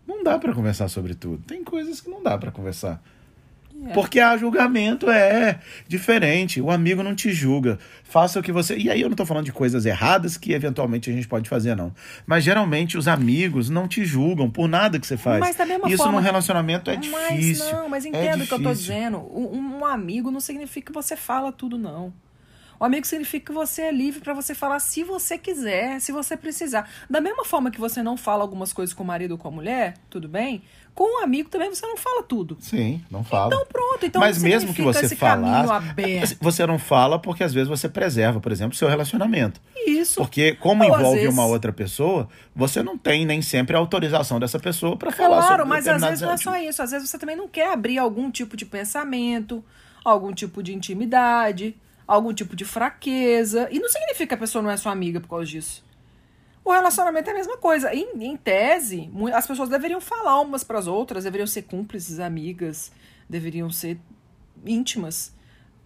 Não 0.08 0.24
dá 0.24 0.38
para 0.40 0.54
conversar 0.54 0.88
sobre 0.88 1.14
tudo. 1.14 1.44
Tem 1.46 1.64
coisas 1.64 2.02
que 2.02 2.10
não 2.10 2.24
dá 2.24 2.38
para 2.38 2.52
conversar. 2.52 3.02
É. 3.88 3.94
Porque 3.94 4.20
há 4.20 4.36
julgamento 4.38 5.10
é 5.10 5.60
diferente. 5.88 6.60
O 6.62 6.70
amigo 6.70 7.02
não 7.02 7.16
te 7.16 7.32
julga. 7.32 7.80
Faça 8.04 8.40
o 8.40 8.44
que 8.44 8.52
você. 8.52 8.76
E 8.78 8.90
aí 8.90 9.02
eu 9.02 9.10
não 9.10 9.16
tô 9.16 9.26
falando 9.26 9.46
de 9.46 9.52
coisas 9.54 9.86
erradas 9.86 10.38
que 10.38 10.52
eventualmente 10.54 11.10
a 11.10 11.14
gente 11.14 11.28
pode 11.28 11.48
fazer, 11.50 11.76
não. 11.76 11.94
Mas 12.26 12.44
geralmente 12.44 12.98
os 12.98 13.08
amigos 13.08 13.70
não 13.70 13.88
te 13.88 14.04
julgam 14.04 14.50
por 14.50 14.68
nada 14.68 15.00
que 15.00 15.08
você 15.08 15.16
faz. 15.18 15.40
Mas 15.40 15.56
da 15.56 15.66
mesma 15.66 15.88
Isso 15.88 15.98
forma- 16.04 16.14
num 16.20 16.24
relacionamento 16.24 16.90
é 16.92 16.98
Mas 16.98 17.40
difícil. 17.40 17.72
não, 17.74 17.90
mas 17.90 18.06
é 18.06 18.10
entenda 18.10 18.44
o 18.44 18.48
que 18.48 18.54
eu 18.54 18.62
tô 18.62 18.70
difícil. 18.72 18.94
dizendo. 18.94 19.18
Um, 19.18 19.78
um 19.80 19.86
amigo 19.86 20.30
não 20.32 20.40
significa 20.40 20.88
que 20.88 20.94
você 20.94 21.16
fala 21.16 21.52
tudo, 21.52 21.78
não. 21.78 22.14
O 22.80 22.86
amigo 22.86 23.06
significa 23.06 23.48
que 23.48 23.52
você 23.52 23.82
é 23.84 23.92
livre 23.92 24.22
pra 24.22 24.34
você 24.34 24.56
falar 24.56 24.80
se 24.80 25.04
você 25.04 25.38
quiser, 25.38 26.00
se 26.00 26.12
você 26.14 26.38
precisar. 26.38 26.90
Da 27.10 27.20
mesma 27.20 27.44
forma 27.44 27.70
que 27.70 27.80
você 27.80 28.02
não 28.02 28.16
fala 28.16 28.42
algumas 28.42 28.72
coisas 28.72 28.94
com 28.94 29.04
o 29.04 29.06
marido 29.06 29.32
ou 29.32 29.38
com 29.38 29.50
a 29.50 29.52
mulher, 29.52 29.96
tudo 30.10 30.30
bem? 30.30 30.62
Com 30.96 31.20
um 31.20 31.24
amigo 31.24 31.50
também 31.50 31.70
você 31.70 31.86
não 31.86 31.98
fala 31.98 32.24
tudo. 32.24 32.58
Sim, 32.62 33.02
não 33.12 33.24
fala. 33.24 33.48
Então 33.54 33.66
pronto, 33.68 34.06
então 34.06 34.20
Mas 34.22 34.42
mesmo 34.42 34.74
que 34.74 34.82
você 34.82 35.14
falasse, 35.16 35.72
aberto. 35.72 36.38
você 36.42 36.66
não 36.66 36.80
fala 36.80 37.20
porque 37.20 37.44
às 37.44 37.54
vezes 37.54 37.68
você 37.68 37.88
preserva, 37.90 38.40
por 38.40 38.52
exemplo, 38.52 38.76
seu 38.78 38.88
relacionamento. 38.88 39.62
Isso. 39.86 40.16
Porque 40.16 40.54
como 40.56 40.84
Ou, 40.84 40.90
envolve 40.90 41.20
vezes- 41.20 41.34
uma 41.34 41.46
outra 41.46 41.72
pessoa, 41.74 42.28
você 42.56 42.82
não 42.82 42.98
tem 42.98 43.26
nem 43.26 43.42
sempre 43.42 43.76
a 43.76 43.80
autorização 43.80 44.40
dessa 44.40 44.58
pessoa 44.60 44.96
para 44.98 45.12
falar 45.12 45.38
Claro, 45.38 45.64
sobre 45.64 45.66
mas 45.66 45.88
às 45.88 46.02
vezes 46.02 46.22
não 46.22 46.32
é 46.32 46.38
só 46.38 46.58
isso. 46.58 46.82
Às 46.82 46.92
vezes 46.92 47.10
você 47.10 47.18
também 47.18 47.36
não 47.36 47.48
quer 47.48 47.72
abrir 47.74 47.98
algum 47.98 48.32
tipo 48.32 48.56
de 48.58 48.66
pensamento, 48.66 49.64
algum 50.04 50.34
tipo 50.34 50.62
de 50.64 50.74
intimidade, 50.74 51.76
algum 52.10 52.34
tipo 52.34 52.56
de 52.56 52.66
fraqueza. 52.66 53.70
E 53.72 53.80
não 53.80 53.88
significa 53.88 54.28
que 54.28 54.34
a 54.34 54.38
pessoa 54.38 54.62
não 54.62 54.72
é 54.72 54.78
sua 54.78 54.92
amiga 54.92 55.20
por 55.20 55.30
causa 55.30 55.46
disso. 55.46 55.86
O 56.66 56.72
relacionamento 56.72 57.30
é 57.30 57.34
a 57.34 57.36
mesma 57.36 57.58
coisa. 57.58 57.94
Em, 57.94 58.10
em 58.24 58.36
tese, 58.36 59.10
as 59.34 59.46
pessoas 59.46 59.70
deveriam 59.70 60.02
falar 60.02 60.42
umas 60.42 60.64
para 60.64 60.80
as 60.80 60.88
outras, 60.88 61.24
deveriam 61.24 61.48
ser 61.48 61.64
cúmplices, 61.64 62.20
amigas, 62.20 62.92
deveriam 63.30 63.70
ser 63.70 64.00
íntimas. 64.66 65.34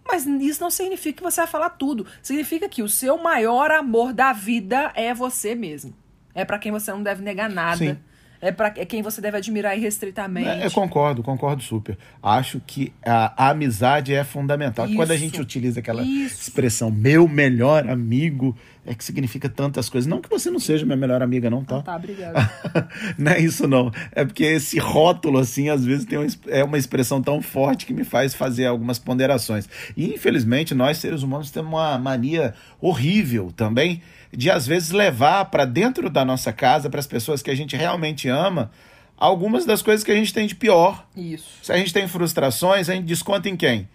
Mas 0.06 0.26
isso 0.26 0.62
não 0.62 0.70
significa 0.70 1.18
que 1.18 1.22
você 1.22 1.40
vai 1.42 1.46
falar 1.46 1.70
tudo. 1.70 2.06
Significa 2.22 2.68
que 2.68 2.82
o 2.82 2.88
seu 2.88 3.16
maior 3.18 3.70
amor 3.70 4.12
da 4.12 4.32
vida 4.32 4.92
é 4.94 5.14
você 5.14 5.54
mesmo. 5.54 5.94
É 6.34 6.44
para 6.44 6.58
quem 6.58 6.72
você 6.72 6.90
não 6.90 7.02
deve 7.02 7.22
negar 7.22 7.48
nada. 7.48 7.76
Sim. 7.76 7.98
É 8.44 8.52
para 8.52 8.74
é 8.76 8.84
quem 8.84 9.00
você 9.00 9.22
deve 9.22 9.38
admirar 9.38 9.74
irrestritamente. 9.74 10.48
É, 10.48 10.66
eu 10.66 10.70
concordo, 10.70 11.22
concordo 11.22 11.62
super. 11.62 11.96
Acho 12.22 12.60
que 12.66 12.92
a, 13.02 13.46
a 13.46 13.50
amizade 13.50 14.12
é 14.12 14.22
fundamental. 14.22 14.86
Quando 14.94 15.12
a 15.12 15.14
Isso. 15.14 15.24
gente 15.24 15.40
utiliza 15.40 15.80
aquela 15.80 16.02
Isso. 16.02 16.42
expressão 16.42 16.90
meu 16.90 17.26
melhor 17.26 17.88
amigo, 17.88 18.54
é 18.84 18.94
que 18.94 19.02
significa 19.02 19.48
tantas 19.48 19.88
coisas. 19.88 20.06
Não 20.06 20.20
que 20.20 20.28
você 20.28 20.50
não 20.50 20.58
seja 20.58 20.84
minha 20.84 20.96
melhor 20.96 21.22
amiga, 21.22 21.48
não, 21.48 21.64
tá? 21.64 21.78
Ah, 21.78 21.82
tá, 21.82 21.96
obrigada. 21.96 22.50
não 23.16 23.32
é 23.32 23.40
isso 23.40 23.66
não. 23.66 23.90
É 24.12 24.26
porque 24.26 24.44
esse 24.44 24.78
rótulo, 24.78 25.38
assim, 25.38 25.70
às 25.70 25.82
vezes 25.82 26.04
tem 26.04 26.18
uma, 26.18 26.26
é 26.48 26.62
uma 26.62 26.76
expressão 26.76 27.22
tão 27.22 27.40
forte 27.40 27.86
que 27.86 27.94
me 27.94 28.04
faz 28.04 28.34
fazer 28.34 28.66
algumas 28.66 28.98
ponderações. 28.98 29.66
E, 29.96 30.12
infelizmente, 30.12 30.74
nós, 30.74 30.98
seres 30.98 31.22
humanos, 31.22 31.50
temos 31.50 31.72
uma 31.72 31.96
mania 31.98 32.52
horrível 32.78 33.50
também 33.56 34.02
de, 34.36 34.50
às 34.50 34.66
vezes, 34.66 34.90
levar 34.90 35.46
para 35.46 35.64
dentro 35.64 36.10
da 36.10 36.24
nossa 36.24 36.52
casa, 36.52 36.90
para 36.90 37.00
as 37.00 37.06
pessoas 37.06 37.42
que 37.42 37.50
a 37.50 37.54
gente 37.54 37.76
realmente 37.76 38.28
ama, 38.28 38.70
algumas 39.16 39.64
das 39.64 39.82
coisas 39.82 40.04
que 40.04 40.10
a 40.10 40.14
gente 40.14 40.32
tem 40.32 40.46
de 40.46 40.54
pior. 40.54 41.06
Isso. 41.16 41.58
Se 41.62 41.72
a 41.72 41.76
gente 41.76 41.92
tem 41.92 42.08
frustrações, 42.08 42.88
a 42.88 42.94
gente 42.94 43.06
desconta 43.06 43.48
em 43.48 43.56
quem? 43.56 43.88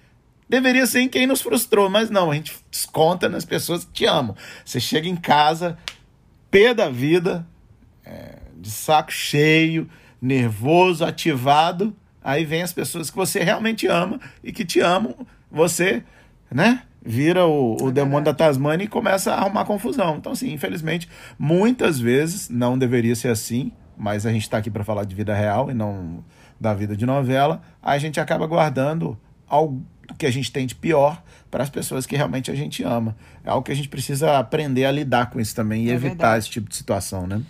Deveria 0.47 0.87
ser 0.87 1.01
em 1.01 1.09
quem 1.09 1.27
nos 1.27 1.41
frustrou, 1.41 1.89
mas 1.89 2.09
não, 2.09 2.31
a 2.31 2.35
gente 2.35 2.55
desconta 2.71 3.29
nas 3.29 3.45
pessoas 3.45 3.83
que 3.85 3.91
te 3.91 4.05
amam. 4.05 4.35
Você 4.65 4.79
chega 4.79 5.07
em 5.07 5.15
casa, 5.15 5.77
pé 6.49 6.73
da 6.73 6.89
vida, 6.89 7.45
é, 8.03 8.37
de 8.57 8.71
saco 8.71 9.11
cheio, 9.11 9.87
nervoso, 10.21 11.05
ativado, 11.05 11.95
aí 12.23 12.45
vem 12.45 12.63
as 12.63 12.73
pessoas 12.73 13.09
que 13.09 13.15
você 13.15 13.43
realmente 13.43 13.85
ama 13.87 14.19
e 14.43 14.51
que 14.51 14.65
te 14.65 14.79
amam, 14.79 15.15
você, 15.51 16.03
né? 16.51 16.83
Vira 17.01 17.45
o, 17.45 17.77
o 17.81 17.91
demônio 17.91 18.25
da 18.25 18.33
Tasmânia 18.33 18.83
e 18.83 18.87
começa 18.87 19.33
a 19.33 19.39
arrumar 19.39 19.65
confusão. 19.65 20.17
Então, 20.17 20.33
assim, 20.33 20.51
infelizmente, 20.51 21.07
muitas 21.37 21.99
vezes 21.99 22.49
não 22.49 22.77
deveria 22.77 23.15
ser 23.15 23.29
assim, 23.29 23.71
mas 23.97 24.25
a 24.25 24.31
gente 24.31 24.43
está 24.43 24.57
aqui 24.57 24.69
para 24.69 24.83
falar 24.83 25.05
de 25.05 25.15
vida 25.15 25.33
real 25.33 25.71
e 25.71 25.73
não 25.73 26.23
da 26.59 26.73
vida 26.73 26.95
de 26.97 27.05
novela. 27.05 27.61
A 27.81 27.97
gente 27.97 28.19
acaba 28.19 28.45
guardando 28.45 29.17
algo 29.47 29.81
que 30.17 30.25
a 30.25 30.31
gente 30.31 30.51
tem 30.51 30.65
de 30.65 30.75
pior 30.75 31.21
para 31.49 31.63
as 31.63 31.69
pessoas 31.69 32.05
que 32.05 32.15
realmente 32.15 32.51
a 32.51 32.55
gente 32.55 32.83
ama. 32.83 33.15
É 33.45 33.49
algo 33.49 33.63
que 33.63 33.71
a 33.71 33.75
gente 33.75 33.87
precisa 33.89 34.37
aprender 34.37 34.85
a 34.85 34.91
lidar 34.91 35.29
com 35.29 35.39
isso 35.39 35.55
também 35.55 35.85
e 35.85 35.89
É 35.89 35.93
evitar 35.93 36.09
verdade. 36.09 36.39
esse 36.39 36.49
tipo 36.49 36.69
de 36.69 36.75
situação, 36.75 37.25
né? 37.27 37.41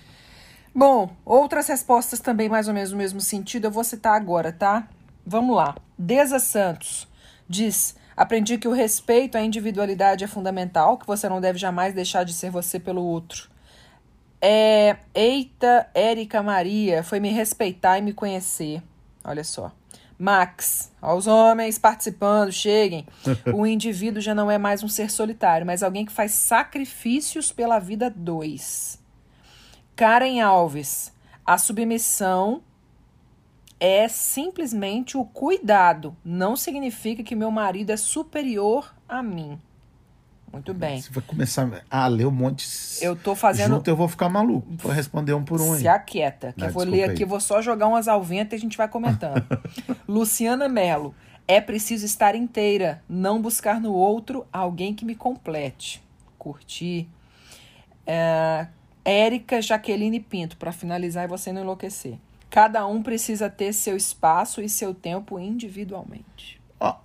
Bom, 0.75 1.09
outras 1.25 1.67
respostas 1.67 2.19
também 2.19 2.47
mais 2.47 2.67
ou 2.67 2.73
menos 2.73 2.91
no 2.91 2.97
mesmo 2.97 3.19
sentido, 3.19 3.65
eu 3.65 3.71
vou 3.71 3.83
citar 3.83 4.13
agora, 4.15 4.51
tá? 4.51 4.87
Vamos 5.25 5.55
lá. 5.55 5.75
Deza 5.97 6.37
Santos 6.39 7.07
diz: 7.47 7.95
Aprendi 8.19 8.57
que 8.57 8.67
o 8.67 8.73
respeito 8.73 9.37
à 9.37 9.41
individualidade 9.41 10.25
é 10.25 10.27
fundamental, 10.27 10.97
que 10.97 11.07
você 11.07 11.29
não 11.29 11.39
deve 11.39 11.57
jamais 11.57 11.93
deixar 11.93 12.25
de 12.25 12.33
ser 12.33 12.51
você 12.51 12.77
pelo 12.77 13.01
outro. 13.01 13.49
É, 14.41 14.97
Eita, 15.15 15.87
Érica 15.93 16.43
Maria, 16.43 17.01
foi 17.01 17.21
me 17.21 17.29
respeitar 17.29 17.97
e 17.97 18.01
me 18.01 18.11
conhecer. 18.11 18.83
Olha 19.23 19.41
só. 19.41 19.71
Max, 20.17 20.91
aos 21.01 21.27
homens 21.27 21.79
participando, 21.79 22.51
cheguem. 22.51 23.07
O 23.55 23.65
indivíduo 23.65 24.21
já 24.21 24.35
não 24.35 24.51
é 24.51 24.57
mais 24.57 24.83
um 24.83 24.89
ser 24.89 25.09
solitário, 25.09 25.65
mas 25.65 25.81
alguém 25.81 26.05
que 26.05 26.11
faz 26.11 26.33
sacrifícios 26.33 27.53
pela 27.53 27.79
vida 27.79 28.13
dois. 28.13 28.99
Karen 29.95 30.41
Alves, 30.41 31.13
a 31.45 31.57
submissão 31.57 32.61
é 33.79 34.07
simplesmente 34.07 35.17
o 35.17 35.23
cuidado. 35.23 36.15
Não 36.23 36.55
significa 36.55 37.23
que 37.23 37.35
meu 37.35 37.49
marido 37.51 37.91
é 37.91 37.97
superior 37.97 38.93
a 39.07 39.23
mim. 39.23 39.59
Muito 40.51 40.73
bem. 40.73 40.99
Você 40.99 41.11
vai 41.11 41.23
começar 41.23 41.69
a 41.89 42.07
ler 42.07 42.25
um 42.25 42.31
monte. 42.31 42.67
Eu 43.01 43.15
tô 43.15 43.35
fazendo. 43.35 43.75
Junto 43.75 43.87
eu 43.87 43.95
vou 43.95 44.07
ficar 44.07 44.29
maluco. 44.29 44.67
Vou 44.77 44.91
responder 44.91 45.33
um 45.33 45.43
por 45.43 45.61
um 45.61 45.73
aí. 45.73 45.81
Se 45.81 45.87
aquieta, 45.87 46.53
que 46.57 46.63
Ah, 46.63 46.67
eu 46.67 46.73
vou 46.73 46.83
ler 46.83 47.03
aí. 47.03 47.11
aqui, 47.11 47.23
vou 47.23 47.39
só 47.39 47.61
jogar 47.61 47.87
umas 47.87 48.07
vento 48.23 48.53
e 48.53 48.55
a 48.55 48.59
gente 48.59 48.75
vai 48.75 48.87
comentando. 48.87 49.45
Luciana 50.07 50.67
Mello, 50.67 51.13
é 51.47 51.61
preciso 51.61 52.03
estar 52.05 52.33
inteira, 52.35 53.03
não 53.07 53.39
buscar 53.41 53.79
no 53.79 53.93
outro 53.93 54.45
alguém 54.51 54.93
que 54.93 55.05
me 55.05 55.13
complete. 55.13 56.01
Curti. 56.39 57.07
É, 58.07 58.67
Érica 59.05 59.61
Jaqueline 59.61 60.19
Pinto, 60.19 60.57
para 60.57 60.71
finalizar 60.71 61.25
e 61.25 61.27
você 61.27 61.51
não 61.53 61.61
enlouquecer. 61.61 62.17
Cada 62.49 62.85
um 62.87 63.03
precisa 63.03 63.49
ter 63.49 63.73
seu 63.73 63.95
espaço 63.95 64.61
e 64.61 64.69
seu 64.69 64.93
tempo 64.93 65.39
individualmente. 65.39 66.59
Ó, 66.79 66.95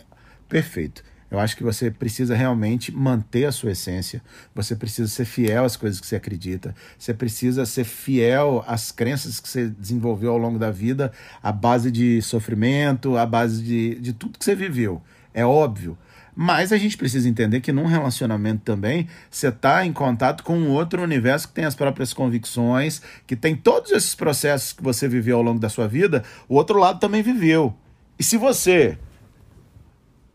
perfeito. 0.48 1.04
Eu 1.30 1.40
acho 1.40 1.56
que 1.56 1.64
você 1.64 1.90
precisa 1.90 2.34
realmente 2.34 2.92
manter 2.92 3.44
a 3.44 3.52
sua 3.52 3.72
essência. 3.72 4.22
Você 4.54 4.76
precisa 4.76 5.08
ser 5.08 5.24
fiel 5.24 5.64
às 5.64 5.76
coisas 5.76 5.98
que 5.98 6.06
você 6.06 6.14
acredita. 6.14 6.74
Você 6.96 7.12
precisa 7.12 7.66
ser 7.66 7.82
fiel 7.82 8.62
às 8.68 8.92
crenças 8.92 9.40
que 9.40 9.48
você 9.48 9.68
desenvolveu 9.68 10.30
ao 10.30 10.38
longo 10.38 10.60
da 10.60 10.70
vida, 10.70 11.10
à 11.42 11.50
base 11.50 11.90
de 11.90 12.22
sofrimento, 12.22 13.16
à 13.16 13.26
base 13.26 13.62
de, 13.64 13.96
de 13.96 14.12
tudo 14.12 14.38
que 14.38 14.44
você 14.44 14.54
viveu. 14.54 15.02
É 15.32 15.44
óbvio. 15.44 15.98
Mas 16.36 16.72
a 16.72 16.76
gente 16.76 16.96
precisa 16.96 17.28
entender 17.28 17.60
que 17.60 17.70
num 17.72 17.86
relacionamento 17.86 18.62
também, 18.64 19.06
você 19.30 19.48
está 19.48 19.86
em 19.86 19.92
contato 19.92 20.42
com 20.42 20.56
um 20.58 20.70
outro 20.70 21.00
universo 21.02 21.46
que 21.48 21.54
tem 21.54 21.64
as 21.64 21.74
próprias 21.76 22.12
convicções, 22.12 23.00
que 23.26 23.36
tem 23.36 23.54
todos 23.54 23.92
esses 23.92 24.14
processos 24.16 24.72
que 24.72 24.82
você 24.82 25.06
viveu 25.06 25.36
ao 25.36 25.42
longo 25.42 25.60
da 25.60 25.68
sua 25.68 25.86
vida, 25.86 26.24
o 26.48 26.56
outro 26.56 26.78
lado 26.78 26.98
também 26.98 27.22
viveu. 27.22 27.72
E 28.18 28.24
se 28.24 28.36
você 28.36 28.98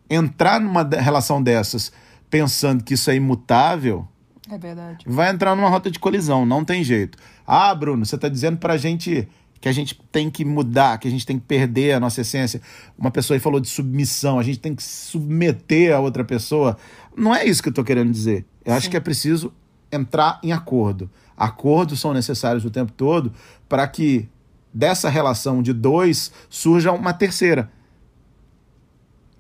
entrar 0.10 0.60
numa 0.60 0.84
relação 0.84 1.42
dessas 1.42 1.92
pensando 2.30 2.84
que 2.84 2.94
isso 2.94 3.10
é 3.12 3.16
imutável, 3.16 4.08
É 4.50 4.58
verdade. 4.58 5.04
vai 5.08 5.30
entrar 5.32 5.56
numa 5.56 5.70
rota 5.70 5.92
de 5.92 6.00
colisão, 6.00 6.46
não 6.46 6.64
tem 6.64 6.84
jeito. 6.84 7.18
Ah, 7.46 7.74
Bruno, 7.76 8.06
você 8.06 8.16
está 8.16 8.30
dizendo 8.30 8.58
pra 8.58 8.78
gente 8.78 9.28
que 9.62 9.68
a 9.68 9.72
gente 9.72 10.00
tem 10.12 10.30
que 10.30 10.46
mudar, 10.46 10.98
que 10.98 11.08
a 11.08 11.12
gente 11.12 11.26
tem 11.26 11.38
que 11.38 11.46
perder 11.46 11.94
a 11.94 12.00
nossa 12.00 12.22
essência. 12.22 12.62
Uma 12.98 13.12
pessoa 13.12 13.36
aí 13.36 13.40
falou 13.40 13.60
de 13.60 13.68
submissão, 13.68 14.40
a 14.40 14.44
gente 14.44 14.60
tem 14.60 14.74
que 14.74 14.84
submeter 14.84 15.94
a 15.94 16.00
outra 16.00 16.24
pessoa. 16.24 16.78
Não 17.16 17.36
é 17.36 17.46
isso 17.46 17.62
que 17.62 17.70
eu 17.70 17.74
tô 17.74 17.84
querendo 17.84 18.12
dizer. 18.12 18.46
Eu 18.64 18.74
acho 18.74 18.90
que 18.90 18.96
é 18.96 19.00
preciso 19.00 19.54
entrar 19.92 20.40
em 20.44 20.52
acordo. 20.52 21.10
Acordos 21.36 22.00
são 22.00 22.14
necessários 22.14 22.64
o 22.64 22.70
tempo 22.70 22.92
todo 22.92 23.34
para 23.68 23.88
que 23.88 24.30
dessa 24.74 25.10
relação 25.10 25.62
de 25.62 25.74
dois 25.74 26.32
surja 26.50 26.92
uma 26.92 27.12
terceira 27.12 27.72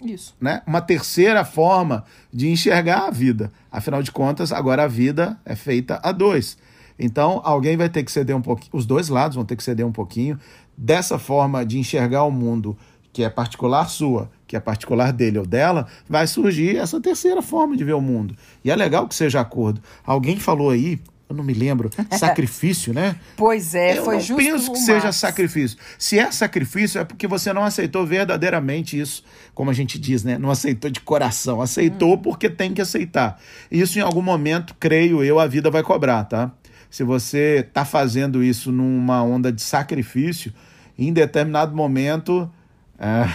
Isso. 0.04 0.36
né? 0.42 0.64
uma 0.66 0.82
terceira 0.82 1.46
forma 1.46 2.04
de 2.34 2.50
enxergar 2.50 3.08
a 3.08 3.12
vida. 3.12 3.52
Afinal 3.72 4.02
de 4.02 4.12
contas, 4.12 4.52
agora 4.52 4.84
a 4.84 4.88
vida 4.88 5.40
é 5.46 5.56
feita 5.56 6.00
a 6.02 6.12
dois. 6.12 6.58
Então, 7.00 7.41
alguém 7.44 7.77
vai 7.77 7.88
ter 7.89 8.03
que 8.03 8.12
ceder 8.12 8.36
um 8.36 8.41
pouquinho, 8.41 8.72
os 8.74 8.86
dois 8.86 9.08
lados 9.10 9.36
vão 9.36 9.46
ter 9.46 9.56
que 9.56 9.63
ceder 9.63 9.86
um 9.86 9.91
pouquinho 9.91 10.38
dessa 10.77 11.18
forma 11.18 11.65
de 11.65 11.79
enxergar 11.79 12.24
o 12.24 12.32
mundo 12.32 12.77
que 13.12 13.24
é 13.24 13.29
particular 13.29 13.89
sua, 13.89 14.29
que 14.46 14.56
é 14.56 14.60
particular 14.60 15.12
dele 15.12 15.39
ou 15.39 15.46
dela, 15.46 15.88
vai 16.08 16.27
surgir 16.27 16.75
essa 16.77 17.01
terceira 17.01 17.41
forma 17.41 17.75
de 17.75 17.84
ver 17.84 17.94
o 17.94 18.01
mundo. 18.01 18.36
E 18.63 18.70
é 18.70 18.75
legal 18.75 19.08
que 19.08 19.15
seja 19.15 19.39
acordo. 19.41 19.82
Alguém 20.06 20.38
falou 20.39 20.70
aí, 20.70 21.00
eu 21.27 21.36
não 21.36 21.44
me 21.44 21.53
lembro, 21.53 21.89
sacrifício, 22.18 22.94
né? 22.94 23.15
Pois 23.36 23.74
é, 23.74 23.98
eu 23.98 24.03
foi 24.06 24.15
não 24.15 24.22
justo 24.22 24.44
penso 24.44 24.70
o 24.70 24.74
que 24.74 24.79
seja 24.79 25.06
Max. 25.06 25.15
sacrifício. 25.18 25.77
Se 25.98 26.20
é 26.20 26.32
sacrifício, 26.32 27.00
é 27.01 27.03
porque 27.03 27.27
você 27.27 27.51
não 27.51 27.63
aceitou 27.63 28.06
verdadeiramente 28.06 29.00
isso, 29.00 29.24
como 29.56 29.72
a 29.72 29.74
gente 29.74 29.98
diz, 30.00 30.24
né? 30.24 30.38
Não 30.38 30.51
aceitou 30.51 30.89
de 30.89 31.00
coração. 31.01 31.62
Aceitou 31.62 32.13
Hum. 32.13 32.18
porque 32.20 32.50
tem 32.50 32.74
que 32.74 32.82
aceitar. 32.82 33.39
Isso 33.72 33.98
em 33.98 34.01
algum 34.01 34.22
momento, 34.22 34.75
creio 34.79 35.24
eu, 35.24 35.39
a 35.39 35.48
vida 35.48 35.70
vai 35.72 35.82
cobrar, 35.84 36.24
tá? 36.25 36.51
Se 36.89 37.03
você 37.03 37.67
tá 37.72 37.86
fazendo 37.86 38.43
isso 38.43 38.72
numa 38.72 39.22
onda 39.24 39.51
de 39.51 39.62
sacrifício, 39.62 40.53
em 40.98 41.13
determinado 41.13 41.75
momento, 41.75 42.50
é, 42.98 43.29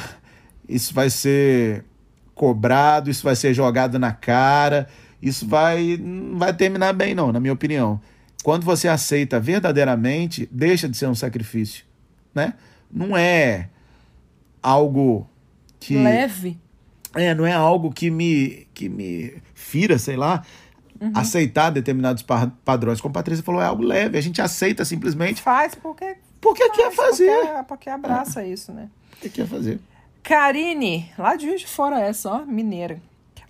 isso 0.68 0.92
vai 0.92 1.08
ser 1.08 1.84
cobrado, 2.34 3.10
isso 3.10 3.22
vai 3.22 3.36
ser 3.36 3.54
jogado 3.54 3.98
na 3.98 4.12
cara, 4.12 4.88
isso 5.22 5.46
vai 5.46 5.96
não 5.96 6.38
vai 6.38 6.52
terminar 6.52 6.92
bem 6.92 7.14
não, 7.14 7.32
na 7.32 7.40
minha 7.40 7.52
opinião. 7.52 8.00
Quando 8.42 8.64
você 8.64 8.88
aceita 8.88 9.40
verdadeiramente, 9.40 10.48
deixa 10.52 10.88
de 10.88 10.96
ser 10.96 11.06
um 11.06 11.14
sacrifício, 11.14 11.84
né? 12.34 12.54
Não 12.90 13.16
é 13.16 13.70
algo 14.62 15.26
que 15.80 15.96
Leve. 15.96 16.58
é, 17.14 17.34
não 17.34 17.46
é 17.46 17.52
algo 17.52 17.90
que 17.90 18.10
me 18.10 18.66
que 18.74 18.88
me 18.88 19.34
fira, 19.54 19.98
sei 19.98 20.16
lá, 20.16 20.42
aceitar 21.14 21.70
determinados 21.70 22.22
pa- 22.22 22.50
padrões. 22.64 23.00
Como 23.00 23.12
a 23.12 23.14
Patrícia 23.14 23.44
falou, 23.44 23.60
é 23.60 23.66
algo 23.66 23.82
leve, 23.82 24.16
a 24.16 24.20
gente 24.20 24.40
aceita 24.40 24.84
simplesmente 24.84 25.42
Faz 25.42 25.74
porque. 25.74 26.16
porque 26.40 26.68
quer 26.70 26.92
faz, 26.92 27.10
fazer. 27.10 27.30
Porque, 27.46 27.62
porque 27.68 27.90
abraça 27.90 28.44
isso, 28.44 28.72
né? 28.72 28.88
Porque 29.10 29.28
quer 29.28 29.46
fazer. 29.46 29.80
Karine, 30.22 31.10
lá 31.18 31.36
de 31.36 31.66
Fora 31.66 32.00
essa, 32.00 32.30
ó, 32.30 32.44
mineira. 32.46 33.00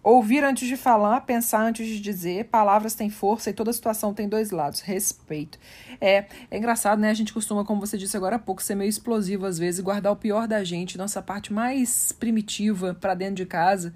Ouvir 0.02 0.44
antes 0.44 0.68
de 0.68 0.76
falar, 0.76 1.22
pensar 1.22 1.62
antes 1.62 1.86
de 1.86 1.98
dizer, 1.98 2.44
palavras 2.46 2.94
têm 2.94 3.08
força 3.08 3.48
e 3.48 3.54
toda 3.54 3.72
situação 3.72 4.12
tem 4.12 4.28
dois 4.28 4.50
lados. 4.50 4.80
Respeito. 4.80 5.58
É, 5.98 6.26
é 6.50 6.58
engraçado, 6.58 6.98
né? 6.98 7.08
A 7.08 7.14
gente 7.14 7.32
costuma, 7.32 7.64
como 7.64 7.80
você 7.80 7.96
disse 7.96 8.14
agora 8.14 8.36
há 8.36 8.38
pouco, 8.38 8.62
ser 8.62 8.74
meio 8.74 8.88
explosivo 8.90 9.46
às 9.46 9.56
vezes 9.56 9.80
e 9.80 9.82
guardar 9.82 10.12
o 10.12 10.16
pior 10.16 10.46
da 10.46 10.62
gente, 10.62 10.98
nossa 10.98 11.22
parte 11.22 11.54
mais 11.54 12.12
primitiva 12.12 12.92
pra 12.92 13.14
dentro 13.14 13.36
de 13.36 13.46
casa. 13.46 13.94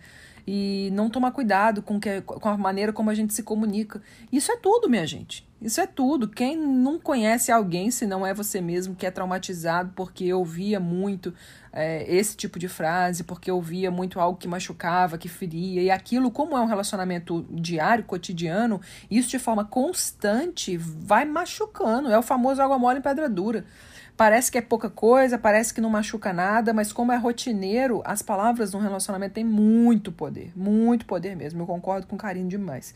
E 0.50 0.88
não 0.94 1.10
tomar 1.10 1.30
cuidado 1.32 1.82
com, 1.82 2.00
que, 2.00 2.22
com 2.22 2.48
a 2.48 2.56
maneira 2.56 2.90
como 2.90 3.10
a 3.10 3.14
gente 3.14 3.34
se 3.34 3.42
comunica. 3.42 4.00
Isso 4.32 4.50
é 4.50 4.56
tudo, 4.56 4.88
minha 4.88 5.06
gente. 5.06 5.46
Isso 5.60 5.78
é 5.78 5.86
tudo. 5.86 6.26
Quem 6.26 6.56
não 6.56 6.98
conhece 6.98 7.52
alguém, 7.52 7.90
se 7.90 8.06
não 8.06 8.26
é 8.26 8.32
você 8.32 8.58
mesmo, 8.58 8.94
que 8.94 9.04
é 9.04 9.10
traumatizado 9.10 9.92
porque 9.94 10.32
ouvia 10.32 10.80
muito 10.80 11.34
é, 11.78 12.04
esse 12.12 12.36
tipo 12.36 12.58
de 12.58 12.66
frase, 12.66 13.22
porque 13.22 13.50
ouvia 13.52 13.88
muito 13.88 14.18
algo 14.18 14.36
que 14.36 14.48
machucava, 14.48 15.16
que 15.16 15.28
feria, 15.28 15.80
e 15.80 15.90
aquilo, 15.92 16.28
como 16.28 16.56
é 16.56 16.60
um 16.60 16.66
relacionamento 16.66 17.46
diário, 17.48 18.02
cotidiano, 18.02 18.80
isso 19.08 19.28
de 19.28 19.38
forma 19.38 19.64
constante 19.64 20.76
vai 20.76 21.24
machucando. 21.24 22.10
É 22.10 22.18
o 22.18 22.22
famoso 22.22 22.60
água 22.60 22.76
mole 22.78 22.98
em 22.98 23.02
pedra 23.02 23.28
dura. 23.28 23.64
Parece 24.16 24.50
que 24.50 24.58
é 24.58 24.60
pouca 24.60 24.90
coisa, 24.90 25.38
parece 25.38 25.72
que 25.72 25.80
não 25.80 25.88
machuca 25.88 26.32
nada, 26.32 26.74
mas 26.74 26.92
como 26.92 27.12
é 27.12 27.16
rotineiro, 27.16 28.02
as 28.04 28.22
palavras 28.22 28.72
num 28.72 28.80
relacionamento 28.80 29.34
têm 29.34 29.44
muito 29.44 30.10
poder, 30.10 30.50
muito 30.56 31.06
poder 31.06 31.36
mesmo. 31.36 31.62
Eu 31.62 31.66
concordo 31.66 32.08
com 32.08 32.16
carinho 32.16 32.48
demais. 32.48 32.92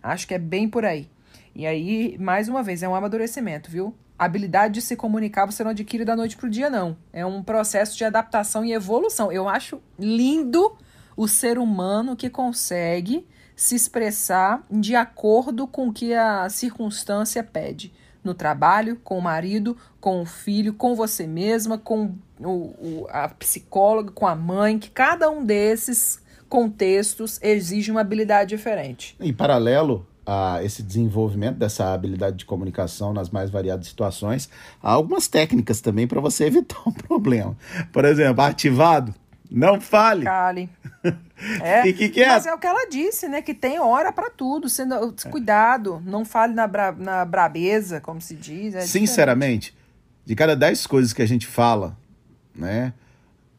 Acho 0.00 0.28
que 0.28 0.34
é 0.34 0.38
bem 0.38 0.68
por 0.68 0.84
aí. 0.84 1.10
E 1.54 1.66
aí, 1.66 2.16
mais 2.18 2.48
uma 2.48 2.62
vez, 2.62 2.82
é 2.82 2.88
um 2.88 2.94
amadurecimento, 2.94 3.70
viu? 3.70 3.94
A 4.18 4.24
habilidade 4.24 4.74
de 4.74 4.82
se 4.82 4.96
comunicar 4.96 5.46
você 5.46 5.62
não 5.62 5.72
adquire 5.72 6.04
da 6.04 6.16
noite 6.16 6.36
pro 6.36 6.48
dia, 6.48 6.70
não. 6.70 6.96
É 7.12 7.26
um 7.26 7.42
processo 7.42 7.96
de 7.96 8.04
adaptação 8.04 8.64
e 8.64 8.72
evolução. 8.72 9.30
Eu 9.30 9.48
acho 9.48 9.80
lindo 9.98 10.76
o 11.16 11.28
ser 11.28 11.58
humano 11.58 12.16
que 12.16 12.30
consegue 12.30 13.26
se 13.54 13.74
expressar 13.74 14.62
de 14.70 14.94
acordo 14.94 15.66
com 15.66 15.88
o 15.88 15.92
que 15.92 16.14
a 16.14 16.48
circunstância 16.48 17.42
pede. 17.42 17.92
No 18.24 18.34
trabalho, 18.34 19.00
com 19.02 19.18
o 19.18 19.22
marido, 19.22 19.76
com 20.00 20.22
o 20.22 20.26
filho, 20.26 20.72
com 20.72 20.94
você 20.94 21.26
mesma, 21.26 21.76
com 21.76 22.14
o, 22.38 22.48
o, 22.48 23.06
a 23.10 23.28
psicóloga, 23.28 24.12
com 24.12 24.26
a 24.26 24.34
mãe, 24.34 24.78
que 24.78 24.90
cada 24.90 25.28
um 25.28 25.44
desses 25.44 26.22
contextos 26.48 27.40
exige 27.42 27.90
uma 27.90 28.00
habilidade 28.00 28.50
diferente. 28.50 29.16
Em 29.18 29.32
paralelo, 29.32 30.06
a 30.26 30.62
esse 30.62 30.82
desenvolvimento 30.82 31.56
dessa 31.56 31.92
habilidade 31.92 32.36
de 32.36 32.44
comunicação 32.44 33.12
nas 33.12 33.30
mais 33.30 33.50
variadas 33.50 33.86
situações, 33.86 34.48
há 34.82 34.92
algumas 34.92 35.26
técnicas 35.26 35.80
também 35.80 36.06
para 36.06 36.20
você 36.20 36.44
evitar 36.46 36.80
um 36.86 36.92
problema. 36.92 37.56
Por 37.92 38.04
exemplo, 38.04 38.42
ativado, 38.42 39.14
não 39.50 39.80
fale. 39.80 40.24
Cale. 40.24 40.70
É, 41.60 41.82
Fique 41.82 42.08
quieto. 42.08 42.28
Mas 42.28 42.46
é 42.46 42.54
o 42.54 42.58
que 42.58 42.68
ela 42.68 42.88
disse, 42.88 43.26
né? 43.26 43.42
Que 43.42 43.52
tem 43.52 43.76
hora 43.80 44.12
para 44.12 44.30
tudo. 44.30 44.68
Sendo, 44.68 45.12
cuidado, 45.28 46.00
não 46.06 46.24
fale 46.24 46.54
na, 46.54 46.68
bra, 46.68 46.92
na 46.92 47.24
brabeza, 47.24 48.00
como 48.00 48.20
se 48.20 48.36
diz. 48.36 48.76
É 48.76 48.82
Sinceramente, 48.82 49.76
de 50.24 50.36
cada 50.36 50.54
dez 50.54 50.86
coisas 50.86 51.12
que 51.12 51.20
a 51.20 51.26
gente 51.26 51.48
fala, 51.48 51.96
né? 52.54 52.92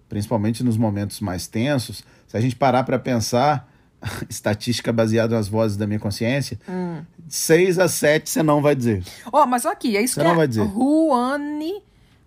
Principalmente 0.08 0.64
nos 0.64 0.78
momentos 0.78 1.20
mais 1.20 1.46
tensos, 1.46 2.06
se 2.26 2.38
a 2.38 2.40
gente 2.40 2.56
parar 2.56 2.86
para 2.86 2.98
pensar, 2.98 3.70
estatística 4.30 4.92
baseada 4.92 5.36
nas 5.36 5.48
vozes 5.48 5.78
da 5.78 5.88
minha 5.88 6.00
consciência, 6.00 6.60
hum. 6.68 7.02
seis 7.28 7.80
a 7.80 7.88
sete 7.88 8.30
você 8.30 8.44
não 8.44 8.62
vai 8.62 8.76
dizer. 8.76 9.04
Ó, 9.32 9.44
oh, 9.44 9.46
mas 9.46 9.66
aqui, 9.66 9.98
é 9.98 10.02
isso 10.02 10.16
você 10.16 10.22
que 10.22 10.28
não 10.28 10.34
é 10.34 10.38
vai 10.38 10.48
dizer. 10.48 10.68
Juane, 10.68 11.82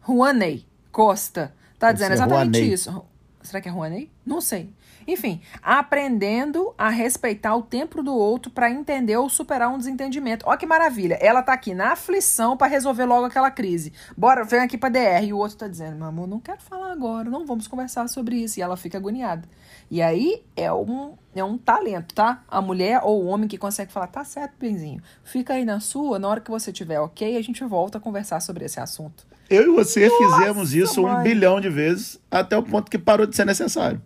Juanei 0.07 0.65
Costa 0.91 1.53
tá 1.79 1.89
Deve 1.89 1.99
dizendo 1.99 2.13
exatamente 2.15 2.73
isso. 2.73 3.05
Será 3.43 3.61
que 3.61 3.69
é 3.69 3.73
Juanei? 3.73 4.11
Não 4.25 4.41
sei. 4.41 4.71
Enfim, 5.07 5.41
aprendendo 5.63 6.75
a 6.77 6.89
respeitar 6.89 7.55
o 7.55 7.63
tempo 7.63 8.03
do 8.03 8.15
outro 8.15 8.51
para 8.51 8.71
entender 8.71 9.17
ou 9.17 9.29
superar 9.29 9.69
um 9.69 9.79
desentendimento. 9.79 10.45
Ó 10.49 10.57
que 10.57 10.67
maravilha. 10.67 11.17
Ela 11.21 11.43
tá 11.43 11.53
aqui 11.53 11.75
na 11.75 11.93
aflição 11.93 12.57
para 12.57 12.67
resolver 12.67 13.05
logo 13.05 13.27
aquela 13.27 13.51
crise. 13.51 13.93
Bora, 14.17 14.45
vem 14.45 14.61
aqui 14.61 14.77
pra 14.77 14.89
DR. 14.89 15.25
E 15.25 15.33
o 15.33 15.39
outro 15.39 15.57
tá 15.57 15.69
dizendo: 15.69 15.97
meu 15.97 16.07
amor, 16.07 16.27
não 16.27 16.41
quero 16.41 16.61
falar 16.61 16.91
agora, 16.91 17.31
não 17.31 17.47
vamos 17.47 17.69
conversar 17.69 18.09
sobre 18.09 18.37
isso. 18.37 18.59
E 18.59 18.63
ela 18.63 18.77
fica 18.77 18.99
agoniada. 18.99 19.49
E 19.91 20.03
aí 20.03 20.43
é 20.57 20.73
um, 20.73 21.15
é 21.35 21.45
um 21.45 21.57
talento, 21.57 22.15
tá? 22.15 22.43
A 22.49 22.61
mulher 22.61 23.01
ou 23.05 23.25
o 23.25 23.27
homem 23.27 23.49
que 23.49 23.57
consegue 23.57 23.93
falar: 23.93 24.09
tá 24.09 24.25
certo, 24.25 24.55
benzinho. 24.59 25.01
Fica 25.23 25.55
aí 25.55 25.65
na 25.65 25.79
sua, 25.79 26.19
na 26.19 26.29
hora 26.29 26.41
que 26.41 26.51
você 26.51 26.73
tiver 26.73 26.99
ok, 26.99 27.37
a 27.37 27.43
gente 27.43 27.63
volta 27.65 27.99
a 27.99 28.01
conversar 28.01 28.41
sobre 28.41 28.65
esse 28.65 28.81
assunto. 28.81 29.27
Eu 29.49 29.63
e 29.63 29.77
você 29.77 30.11
fizemos 30.11 30.75
isso 30.75 31.01
um 31.01 31.09
mãe. 31.09 31.23
bilhão 31.23 31.61
de 31.61 31.71
vezes 31.71 32.19
até 32.29 32.59
o 32.59 32.63
ponto 32.63 32.91
que 32.91 32.99
parou 32.99 33.27
de 33.27 33.37
ser 33.37 33.47
necessário. 33.47 34.03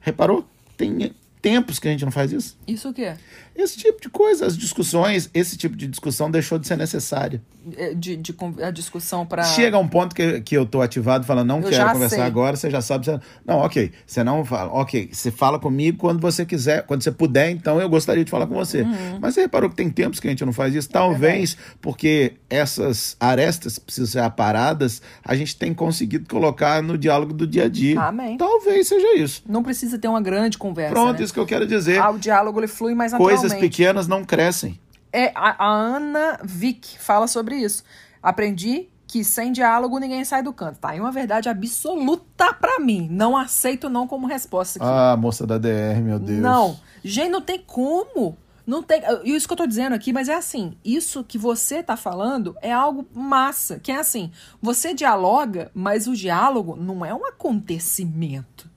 Reparou? 0.00 0.44
Tem 0.76 1.14
tempos 1.46 1.78
que 1.78 1.86
a 1.86 1.90
gente 1.92 2.04
não 2.04 2.10
faz 2.10 2.32
isso. 2.32 2.58
Isso 2.66 2.88
o 2.88 2.92
quê? 2.92 3.12
Esse 3.54 3.78
tipo 3.78 4.00
de 4.02 4.08
coisa, 4.08 4.44
as 4.46 4.56
discussões, 4.58 5.30
esse 5.32 5.56
tipo 5.56 5.76
de 5.76 5.86
discussão 5.86 6.28
deixou 6.30 6.58
de 6.58 6.66
ser 6.66 6.76
necessária. 6.76 7.40
É, 7.76 7.94
De, 7.94 8.16
de, 8.16 8.32
con- 8.32 8.54
a 8.62 8.70
discussão 8.70 9.24
para. 9.24 9.42
Chega 9.44 9.78
um 9.78 9.88
ponto 9.88 10.14
que, 10.14 10.40
que 10.40 10.56
eu 10.56 10.66
tô 10.66 10.82
ativado 10.82 11.24
falando, 11.24 11.48
não 11.48 11.60
Eu 11.60 11.68
quero 11.70 11.92
conversar 11.92 12.16
sei. 12.16 12.24
agora, 12.24 12.56
você 12.56 12.68
já 12.70 12.80
sabe. 12.80 13.06
Você... 13.06 13.18
Não, 13.44 13.58
ok. 13.58 13.92
Você 14.06 14.22
não 14.24 14.44
fala. 14.44 14.72
Ok, 14.72 15.08
você 15.12 15.30
fala 15.30 15.58
comigo 15.58 15.98
quando 15.98 16.20
você 16.20 16.44
quiser, 16.44 16.82
quando 16.84 17.02
você 17.02 17.10
puder, 17.12 17.50
então 17.50 17.80
eu 17.80 17.88
gostaria 17.88 18.24
de 18.24 18.30
falar 18.30 18.46
com 18.46 18.54
você. 18.54 18.82
Uhum. 18.82 19.18
Mas 19.20 19.34
você 19.34 19.42
reparou 19.42 19.70
que 19.70 19.76
tem 19.76 19.88
tempos 19.88 20.18
que 20.20 20.26
a 20.26 20.30
gente 20.30 20.44
não 20.44 20.52
faz 20.52 20.74
É 20.74 20.78
isso? 20.78 20.88
Talvez 20.90 21.56
porque 21.80 22.34
essas 22.50 23.16
arestas 23.18 23.78
precisam 23.78 24.10
ser 24.12 24.20
aparadas, 24.20 25.00
a 25.24 25.34
gente 25.34 25.56
tem 25.56 25.72
conseguido 25.72 26.28
colocar 26.28 26.82
no 26.82 26.96
diálogo 26.98 27.32
do 27.32 27.46
dia 27.46 27.64
a 27.64 27.68
dia. 27.68 28.00
Amém. 28.00 28.36
Talvez 28.36 28.86
seja 28.88 29.16
isso. 29.16 29.42
Não 29.48 29.62
precisa 29.62 29.98
ter 29.98 30.08
uma 30.08 30.20
grande 30.20 30.58
conversa. 30.58 30.92
Pronto, 30.92 31.18
né? 31.18 31.24
isso 31.24 31.34
que 31.36 31.40
eu 31.40 31.46
quero 31.46 31.66
dizer. 31.66 32.00
Ah, 32.00 32.10
o 32.10 32.18
diálogo 32.18 32.58
ele 32.58 32.66
flui 32.66 32.94
mais 32.94 33.12
Coisas 33.12 33.42
naturalmente. 33.42 33.70
pequenas 33.70 34.08
não 34.08 34.24
crescem. 34.24 34.80
É, 35.12 35.30
a, 35.34 35.64
a 35.66 35.70
Ana 35.70 36.40
Vick 36.42 36.98
fala 36.98 37.26
sobre 37.26 37.56
isso. 37.56 37.84
Aprendi 38.22 38.88
que 39.06 39.22
sem 39.22 39.52
diálogo 39.52 39.98
ninguém 39.98 40.24
sai 40.24 40.42
do 40.42 40.52
canto. 40.52 40.78
Tá 40.78 40.90
aí 40.90 41.00
uma 41.00 41.12
verdade 41.12 41.48
absoluta 41.48 42.52
pra 42.54 42.80
mim. 42.80 43.06
Não 43.10 43.36
aceito 43.36 43.88
não 43.88 44.06
como 44.06 44.26
resposta 44.26 44.78
aqui. 44.78 44.88
Ah, 44.88 45.16
moça 45.16 45.46
da 45.46 45.58
DR, 45.58 46.00
meu 46.02 46.18
Deus. 46.18 46.40
Não. 46.40 46.78
Gente, 47.04 47.30
não 47.30 47.40
tem 47.40 47.62
como. 47.64 48.36
Não 48.66 48.82
tem. 48.82 49.00
E 49.24 49.34
isso 49.34 49.46
que 49.46 49.52
eu 49.52 49.58
tô 49.58 49.66
dizendo 49.66 49.92
aqui, 49.94 50.12
mas 50.12 50.28
é 50.28 50.34
assim: 50.34 50.76
isso 50.84 51.22
que 51.22 51.38
você 51.38 51.82
tá 51.82 51.96
falando 51.96 52.56
é 52.60 52.72
algo 52.72 53.06
massa. 53.14 53.78
Que 53.78 53.92
é 53.92 53.96
assim: 53.96 54.32
você 54.60 54.92
dialoga, 54.92 55.70
mas 55.72 56.08
o 56.08 56.14
diálogo 56.16 56.74
não 56.76 57.04
é 57.04 57.14
um 57.14 57.24
acontecimento. 57.26 58.68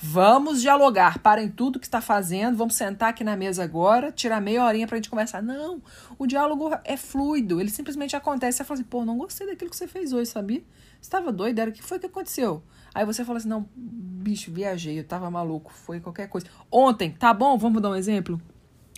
Vamos 0.00 0.62
dialogar, 0.62 1.18
parem 1.18 1.48
tudo 1.48 1.80
que 1.80 1.86
está 1.86 2.00
fazendo, 2.00 2.56
vamos 2.56 2.76
sentar 2.76 3.08
aqui 3.08 3.24
na 3.24 3.36
mesa 3.36 3.64
agora, 3.64 4.12
tirar 4.12 4.40
meia 4.40 4.64
horinha 4.64 4.86
pra 4.86 4.96
gente 4.96 5.10
conversar. 5.10 5.42
Não, 5.42 5.82
o 6.16 6.24
diálogo 6.24 6.70
é 6.84 6.96
fluido, 6.96 7.60
ele 7.60 7.68
simplesmente 7.68 8.14
acontece. 8.14 8.58
Você 8.58 8.64
fala 8.64 8.78
assim, 8.78 8.88
pô, 8.88 9.04
não 9.04 9.18
gostei 9.18 9.48
daquilo 9.48 9.68
que 9.68 9.76
você 9.76 9.88
fez 9.88 10.12
hoje, 10.12 10.30
sabia? 10.30 10.62
Você 11.00 11.10
tava 11.10 11.32
doido, 11.32 11.58
era 11.58 11.70
o 11.70 11.72
que 11.72 11.82
foi 11.82 11.98
que 11.98 12.06
aconteceu? 12.06 12.62
Aí 12.94 13.04
você 13.04 13.24
fala 13.24 13.38
assim, 13.38 13.48
não, 13.48 13.68
bicho, 13.74 14.52
viajei, 14.52 15.00
eu 15.00 15.04
tava 15.04 15.28
maluco, 15.32 15.72
foi 15.72 15.98
qualquer 15.98 16.28
coisa. 16.28 16.46
Ontem, 16.70 17.10
tá 17.10 17.34
bom, 17.34 17.58
vamos 17.58 17.82
dar 17.82 17.90
um 17.90 17.96
exemplo? 17.96 18.40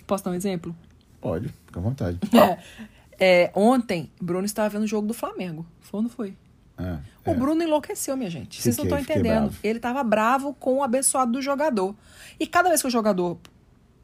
Posso 0.05 0.23
dar 0.23 0.29
um 0.29 0.35
exemplo? 0.35 0.75
Pode, 1.19 1.49
fica 1.65 1.79
à 1.79 1.83
vontade. 1.83 2.19
É, 3.23 3.51
ontem, 3.53 4.11
Bruno 4.19 4.45
estava 4.45 4.67
vendo 4.67 4.81
o 4.81 4.87
jogo 4.87 5.07
do 5.07 5.13
Flamengo. 5.13 5.63
Foi 5.79 5.99
ou 5.99 6.01
não 6.01 6.09
foi? 6.09 6.35
É, 6.77 6.97
O 7.29 7.31
é. 7.31 7.35
Bruno 7.35 7.61
enlouqueceu, 7.63 8.17
minha 8.17 8.29
gente. 8.29 8.61
Vocês 8.61 8.77
não 8.77 8.85
Fiquei, 8.85 8.99
estão 8.99 9.15
fiquei 9.15 9.31
entendendo. 9.31 9.55
Ele 9.63 9.79
tava 9.79 10.03
bravo 10.03 10.53
com 10.53 10.77
o 10.77 10.83
abençoado 10.83 11.31
do 11.31 11.41
jogador. 11.41 11.95
E 12.39 12.47
cada 12.47 12.69
vez 12.69 12.81
que 12.81 12.87
o 12.87 12.91
jogador 12.91 13.37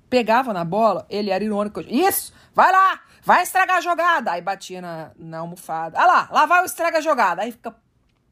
pegava 0.10 0.54
na 0.54 0.64
bola, 0.64 1.06
ele 1.10 1.30
era 1.30 1.44
irônico. 1.44 1.82
Isso! 1.82 2.34
Vai 2.54 2.72
lá! 2.72 3.02
Vai 3.24 3.44
estragar 3.44 3.78
a 3.78 3.82
jogada! 3.82 4.32
Aí 4.32 4.42
batia 4.42 4.82
na, 4.82 5.12
na 5.18 5.40
almofada. 5.40 6.00
Ah 6.00 6.06
lá! 6.06 6.30
Lá 6.32 6.46
vai 6.46 6.62
o 6.62 6.66
estraga 6.66 7.00
a 7.00 7.02
jogada. 7.02 7.42
Aí 7.42 7.52
fica 7.52 7.76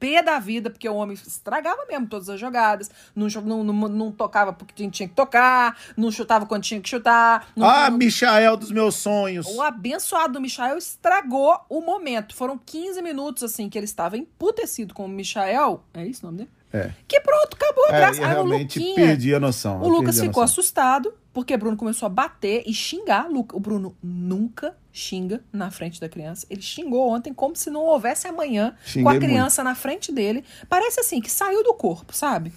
pé 0.06 0.22
da 0.22 0.38
vida, 0.40 0.70
porque 0.70 0.88
o 0.88 0.96
homem 0.96 1.16
estragava 1.16 1.84
mesmo 1.88 2.06
todas 2.08 2.30
as 2.30 2.40
jogadas. 2.40 2.92
Não, 3.16 3.28
não, 3.44 3.64
não, 3.64 3.74
não 3.90 4.12
tocava 4.12 4.54
porque 4.54 4.88
tinha 4.90 5.08
que 5.10 5.16
tocar. 5.16 5.78
Não 5.98 6.12
chutava 6.12 6.46
quando 6.46 6.64
tinha 6.64 6.80
que 6.80 6.88
chutar. 6.90 7.48
Não, 7.56 7.68
Ah, 7.68 7.90
não- 7.90 7.98
Michael 7.98 8.58
dos 8.58 8.72
meus 8.72 8.96
sonhos. 8.96 9.48
o 9.48 9.62
abençoado 9.62 10.34
do 10.34 10.42
Michael 10.42 10.78
estragou 10.78 11.60
o 11.70 11.82
momento. 11.82 12.36
Foram 12.36 12.58
15 12.64 13.02
minutos, 13.02 13.42
assim, 13.44 13.68
que 13.70 13.78
ele 13.78 13.86
estava 13.86 14.18
emputecido 14.18 14.94
com 14.94 15.06
o 15.06 15.10
Michael. 15.10 15.84
É 15.94 16.06
isso 16.06 16.22
o 16.24 16.26
nome 16.32 16.38
dele? 16.40 16.50
É. 16.74 16.92
Que 17.08 17.20
pronto, 17.22 17.56
acabou 17.56 17.86
a 17.86 17.90
É, 17.90 17.98
graça. 18.00 18.20
eu 18.22 18.26
Aí 18.26 18.32
o 18.32 18.34
realmente 18.36 18.80
Luquinha, 18.80 18.96
perdi 18.96 19.34
a 19.34 19.40
noção. 19.40 19.82
o 19.82 19.88
Lucas 19.88 20.20
ficou 20.20 20.44
assustado, 20.44 21.14
porque 21.34 21.56
Bruno 21.56 21.78
começou 21.78 22.06
a 22.06 22.10
bater 22.10 22.64
e 22.66 22.74
xingar. 22.74 23.28
O 23.30 23.60
Bruno 23.60 23.96
nunca 24.04 24.76
xinga 24.96 25.44
na 25.52 25.70
frente 25.70 26.00
da 26.00 26.08
criança. 26.08 26.48
Ele 26.50 26.62
xingou 26.62 27.10
ontem 27.10 27.34
como 27.34 27.56
se 27.56 27.70
não 27.70 27.82
houvesse 27.82 28.28
amanhã 28.28 28.72
com 28.72 28.90
Xinguei 28.90 29.18
a 29.18 29.20
criança 29.20 29.64
na 29.64 29.76
frente 29.76 30.10
dele. 30.12 30.44
Parece 30.70 31.02
assim, 31.02 31.20
que 31.20 31.30
saiu 31.30 31.64
do 31.64 31.74
corpo, 31.74 32.16
sabe? 32.16 32.54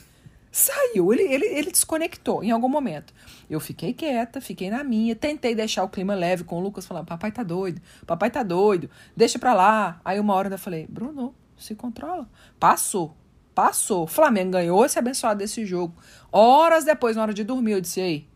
Saiu, 0.53 1.13
ele, 1.13 1.23
ele, 1.25 1.47
ele 1.47 1.71
desconectou 1.71 2.43
em 2.45 2.53
algum 2.53 2.69
momento. 2.69 3.13
Eu 3.51 3.59
fiquei 3.59 3.93
quieta, 3.93 4.41
fiquei 4.41 4.71
na 4.71 4.85
minha, 4.85 5.17
tentei 5.17 5.55
deixar 5.55 5.83
o 5.83 5.89
clima 5.89 6.15
leve 6.15 6.45
com 6.45 6.57
o 6.57 6.61
Lucas, 6.61 6.87
falando: 6.87 7.07
Papai 7.07 7.33
tá 7.33 7.43
doido, 7.43 7.83
papai 8.07 8.31
tá 8.31 8.43
doido, 8.43 8.89
deixa 9.17 9.39
pra 9.39 9.53
lá. 9.53 10.01
Aí 10.05 10.21
uma 10.21 10.35
hora 10.35 10.49
eu 10.49 10.59
falei: 10.59 10.87
Bruno, 10.89 11.35
se 11.57 11.75
controla. 11.75 12.29
Passou, 12.59 13.17
passou. 13.53 14.07
Flamengo 14.07 14.53
ganhou 14.53 14.85
esse 14.85 14.99
abençoado 14.99 15.39
desse 15.39 15.67
jogo. 15.67 15.95
Horas 16.31 16.85
depois, 16.85 17.17
na 17.17 17.23
hora 17.23 17.35
de 17.35 17.43
dormir, 17.43 17.73
eu 17.73 17.81
disse: 17.81 18.01
Ei, 18.01 18.29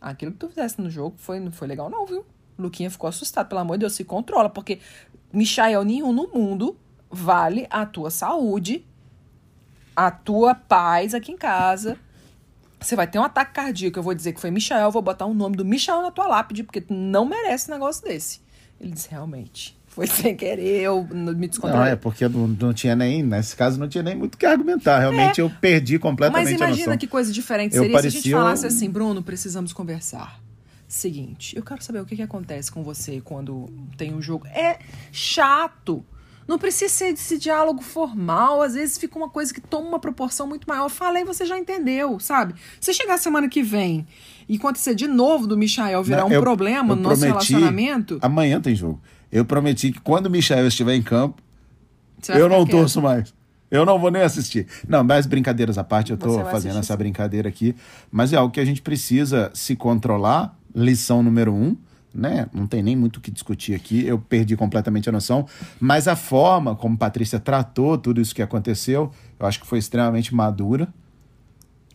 aquilo 0.00 0.32
que 0.32 0.38
tu 0.38 0.48
fizesse 0.48 0.80
no 0.80 0.90
jogo 0.90 1.14
foi, 1.18 1.38
não 1.38 1.52
foi 1.52 1.68
legal, 1.68 1.88
não, 1.88 2.04
viu? 2.04 2.26
Luquinha 2.58 2.90
ficou 2.90 3.08
assustado, 3.08 3.48
pelo 3.48 3.60
amor 3.60 3.74
de 3.76 3.80
Deus, 3.80 3.94
se 3.94 4.04
controla, 4.04 4.48
porque 4.48 4.78
Michael 5.32 5.84
nenhum 5.84 6.12
no 6.12 6.28
mundo 6.28 6.76
vale 7.10 7.66
a 7.70 7.84
tua 7.86 8.10
saúde, 8.10 8.84
a 9.96 10.10
tua 10.10 10.54
paz 10.54 11.14
aqui 11.14 11.32
em 11.32 11.36
casa. 11.36 11.96
Você 12.80 12.94
vai 12.96 13.06
ter 13.06 13.18
um 13.18 13.24
ataque 13.24 13.52
cardíaco, 13.54 13.98
eu 13.98 14.02
vou 14.02 14.14
dizer 14.14 14.32
que 14.32 14.40
foi 14.40 14.50
Michael, 14.50 14.90
vou 14.90 15.00
botar 15.02 15.24
o 15.26 15.32
nome 15.34 15.56
do 15.56 15.64
Michael 15.64 16.02
na 16.02 16.10
tua 16.10 16.26
lápide, 16.26 16.62
porque 16.64 16.80
tu 16.80 16.92
não 16.92 17.24
merece 17.24 17.70
um 17.70 17.74
negócio 17.74 18.04
desse. 18.04 18.40
Ele 18.80 18.92
disse, 18.92 19.08
realmente, 19.10 19.76
foi 19.86 20.06
sem 20.06 20.36
querer, 20.36 20.82
eu 20.82 21.04
me 21.04 21.14
Não, 21.32 21.34
descontrolei. 21.34 21.92
é 21.92 21.96
porque 21.96 22.28
não, 22.28 22.46
não 22.48 22.74
tinha 22.74 22.94
nem, 22.94 23.22
nesse 23.22 23.56
caso, 23.56 23.78
não 23.80 23.88
tinha 23.88 24.02
nem 24.02 24.14
muito 24.14 24.34
o 24.34 24.38
que 24.38 24.44
argumentar. 24.44 24.98
Realmente 24.98 25.40
eu 25.40 25.48
perdi 25.48 25.98
completamente 25.98 26.48
É. 26.48 26.52
Mas 26.52 26.60
a 26.60 26.66
imagina 26.66 26.96
que 26.98 27.06
coisa 27.06 27.32
diferente 27.32 27.74
Eu 27.76 27.82
seria 27.84 28.00
se 28.02 28.06
a 28.06 28.10
gente 28.10 28.30
falasse 28.32 28.64
um- 28.64 28.68
assim, 28.68 28.90
Bruno, 28.90 29.22
precisamos 29.22 29.72
conversar. 29.72 30.38
Seguinte, 30.94 31.56
eu 31.56 31.62
quero 31.64 31.82
saber 31.82 32.00
o 32.00 32.06
que, 32.06 32.14
que 32.14 32.22
acontece 32.22 32.70
com 32.70 32.84
você 32.84 33.20
quando 33.20 33.66
tem 33.96 34.14
um 34.14 34.22
jogo. 34.22 34.46
É 34.46 34.78
chato. 35.10 36.04
Não 36.46 36.56
precisa 36.56 36.92
ser 36.94 37.06
esse 37.06 37.36
diálogo 37.36 37.82
formal. 37.82 38.62
Às 38.62 38.74
vezes 38.74 38.96
fica 38.96 39.18
uma 39.18 39.28
coisa 39.28 39.52
que 39.52 39.60
toma 39.60 39.88
uma 39.88 39.98
proporção 39.98 40.46
muito 40.46 40.68
maior. 40.68 40.84
Eu 40.84 40.88
falei, 40.88 41.24
você 41.24 41.44
já 41.44 41.58
entendeu, 41.58 42.20
sabe? 42.20 42.54
Se 42.80 42.94
chegar 42.94 43.18
semana 43.18 43.48
que 43.48 43.60
vem 43.60 44.06
e 44.48 44.56
acontecer 44.56 44.94
de 44.94 45.08
novo 45.08 45.48
do 45.48 45.56
Michael 45.58 46.00
virar 46.04 46.20
Não, 46.20 46.28
um 46.28 46.32
eu- 46.32 46.40
problema 46.40 46.92
eu 46.92 46.96
no 46.96 47.02
nosso 47.02 47.22
prometi- 47.22 47.52
relacionamento, 47.54 48.18
Amanhã 48.22 48.60
tem 48.60 48.76
jogo. 48.76 49.02
Eu 49.32 49.44
prometi 49.44 49.90
que 49.90 50.00
quando 50.00 50.26
o 50.26 50.30
Michel 50.30 50.64
estiver 50.68 50.94
em 50.94 51.02
campo, 51.02 51.42
eu 52.28 52.48
não 52.48 52.64
quieto. 52.64 52.76
torço 52.78 53.02
mais. 53.02 53.34
Eu 53.68 53.84
não 53.84 53.98
vou 53.98 54.12
nem 54.12 54.22
assistir. 54.22 54.68
Não, 54.86 55.02
mas 55.02 55.26
brincadeiras 55.26 55.76
à 55.76 55.82
parte, 55.82 56.12
eu 56.12 56.16
vai 56.16 56.28
fazendo 56.52 56.52
assistir 56.76 56.78
essa 56.78 56.96
brincadeira 56.96 57.48
aqui. 57.48 57.74
Mas 58.12 58.32
é 58.32 58.36
algo 58.36 58.54
que 58.54 58.60
a 58.60 58.64
gente 58.64 58.80
precisa 58.80 59.50
se 59.52 59.74
controlar. 59.74 60.56
Lição 60.74 61.22
número 61.22 61.54
um, 61.54 61.76
né? 62.14 62.46
Não 62.52 62.66
tem 62.66 62.82
nem 62.82 62.96
muito 62.96 63.16
o 63.16 63.20
que 63.20 63.30
discutir 63.30 63.74
aqui. 63.74 64.06
Eu 64.06 64.18
perdi 64.18 64.56
completamente 64.56 65.08
a 65.08 65.12
noção. 65.12 65.46
Mas 65.80 66.06
a 66.08 66.16
forma 66.16 66.74
como 66.74 66.96
Patrícia 66.96 67.38
tratou 67.40 67.98
tudo 67.98 68.20
isso 68.20 68.34
que 68.34 68.42
aconteceu, 68.42 69.10
eu 69.38 69.46
acho 69.46 69.60
que 69.60 69.66
foi 69.66 69.78
extremamente 69.78 70.34
madura. 70.34 70.88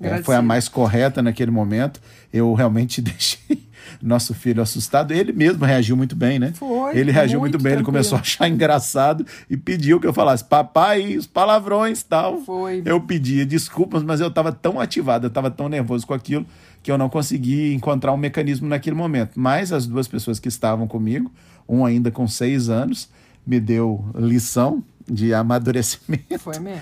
É, 0.02 0.24
foi 0.24 0.36
a 0.36 0.42
mais 0.42 0.70
correta 0.70 1.22
naquele 1.22 1.52
momento. 1.52 2.00
Eu 2.32 2.54
realmente 2.54 3.02
deixei 3.02 3.68
nosso 4.02 4.34
filho 4.34 4.62
assustado. 4.62 5.12
Ele 5.12 5.32
mesmo 5.32 5.66
reagiu 5.66 5.98
muito 5.98 6.16
bem, 6.16 6.40
né? 6.40 6.54
Foi, 6.54 6.79
Ele 6.98 7.12
reagiu 7.12 7.40
muito, 7.40 7.54
muito 7.54 7.64
bem. 7.64 7.74
Ele 7.74 7.84
tranquilo. 7.84 7.94
começou 7.94 8.18
a 8.18 8.22
achar 8.22 8.48
engraçado 8.48 9.26
e 9.50 9.58
pediu 9.58 10.00
que 10.00 10.08
eu 10.08 10.14
falasse 10.14 10.44
papai, 10.44 11.18
os 11.18 11.28
palavrões 11.28 12.04
tal. 12.04 12.40
Foi. 12.42 12.82
Eu 12.86 13.02
pedia 13.02 13.46
desculpas, 13.46 14.04
mas 14.04 14.20
eu 14.20 14.28
estava 14.28 14.52
tão 14.52 14.80
ativado, 14.80 15.26
eu 15.26 15.30
estava 15.30 15.52
tão 15.52 15.70
nervoso 15.70 16.06
com 16.06 16.14
aquilo 16.14 16.46
que 16.82 16.92
eu 16.92 16.98
não 16.98 17.10
consegui 17.10 17.74
encontrar 17.74 18.14
um 18.14 18.18
mecanismo 18.18 18.68
naquele 18.68 18.96
momento. 18.96 19.32
Mas 19.36 19.72
as 19.72 19.86
duas 19.86 20.08
pessoas 20.08 20.40
que 20.40 20.48
estavam 20.48 20.88
comigo, 20.88 21.32
um 21.68 21.86
ainda 21.86 22.10
com 22.10 22.28
seis 22.28 22.70
anos, 22.70 23.10
me 23.46 23.60
deu 23.60 24.06
lição 24.16 24.84
de 25.10 25.34
amadurecimento. 25.34 26.40
Foi 26.40 26.60
mesmo. 26.60 26.82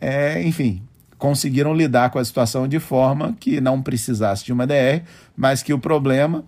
É, 0.00 0.42
enfim, 0.42 0.82
conseguiram 1.18 1.74
lidar 1.74 2.10
com 2.10 2.18
a 2.18 2.24
situação 2.24 2.68
de 2.68 2.78
forma 2.78 3.34
que 3.38 3.60
não 3.60 3.82
precisasse 3.82 4.44
de 4.44 4.52
uma 4.52 4.66
DR, 4.66 5.02
mas 5.36 5.62
que 5.62 5.72
o 5.72 5.78
problema, 5.78 6.44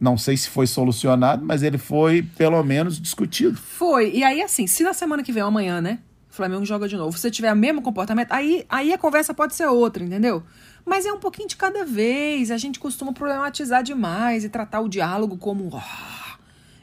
não 0.00 0.16
sei 0.16 0.36
se 0.36 0.48
foi 0.48 0.66
solucionado, 0.66 1.44
mas 1.44 1.62
ele 1.62 1.78
foi 1.78 2.22
pelo 2.22 2.62
menos 2.62 3.00
discutido. 3.00 3.56
Foi. 3.56 4.10
E 4.12 4.22
aí, 4.22 4.42
assim, 4.42 4.66
se 4.66 4.82
na 4.82 4.92
semana 4.92 5.22
que 5.22 5.32
vem, 5.32 5.42
ou 5.42 5.48
amanhã, 5.48 5.80
né? 5.80 5.98
O 6.30 6.34
Flamengo 6.34 6.64
joga 6.64 6.86
de 6.86 6.96
novo. 6.96 7.16
Se 7.16 7.22
você 7.22 7.30
tiver 7.30 7.52
o 7.52 7.56
mesmo 7.56 7.82
comportamento, 7.82 8.30
aí, 8.30 8.64
aí 8.68 8.92
a 8.92 8.98
conversa 8.98 9.34
pode 9.34 9.54
ser 9.56 9.66
outra, 9.66 10.04
entendeu? 10.04 10.42
Mas 10.84 11.04
é 11.04 11.12
um 11.12 11.18
pouquinho 11.18 11.48
de 11.48 11.56
cada 11.56 11.84
vez. 11.84 12.50
A 12.50 12.56
gente 12.56 12.78
costuma 12.78 13.12
problematizar 13.12 13.82
demais 13.82 14.44
e 14.44 14.48
tratar 14.48 14.80
o 14.80 14.88
diálogo 14.88 15.36
como. 15.36 15.68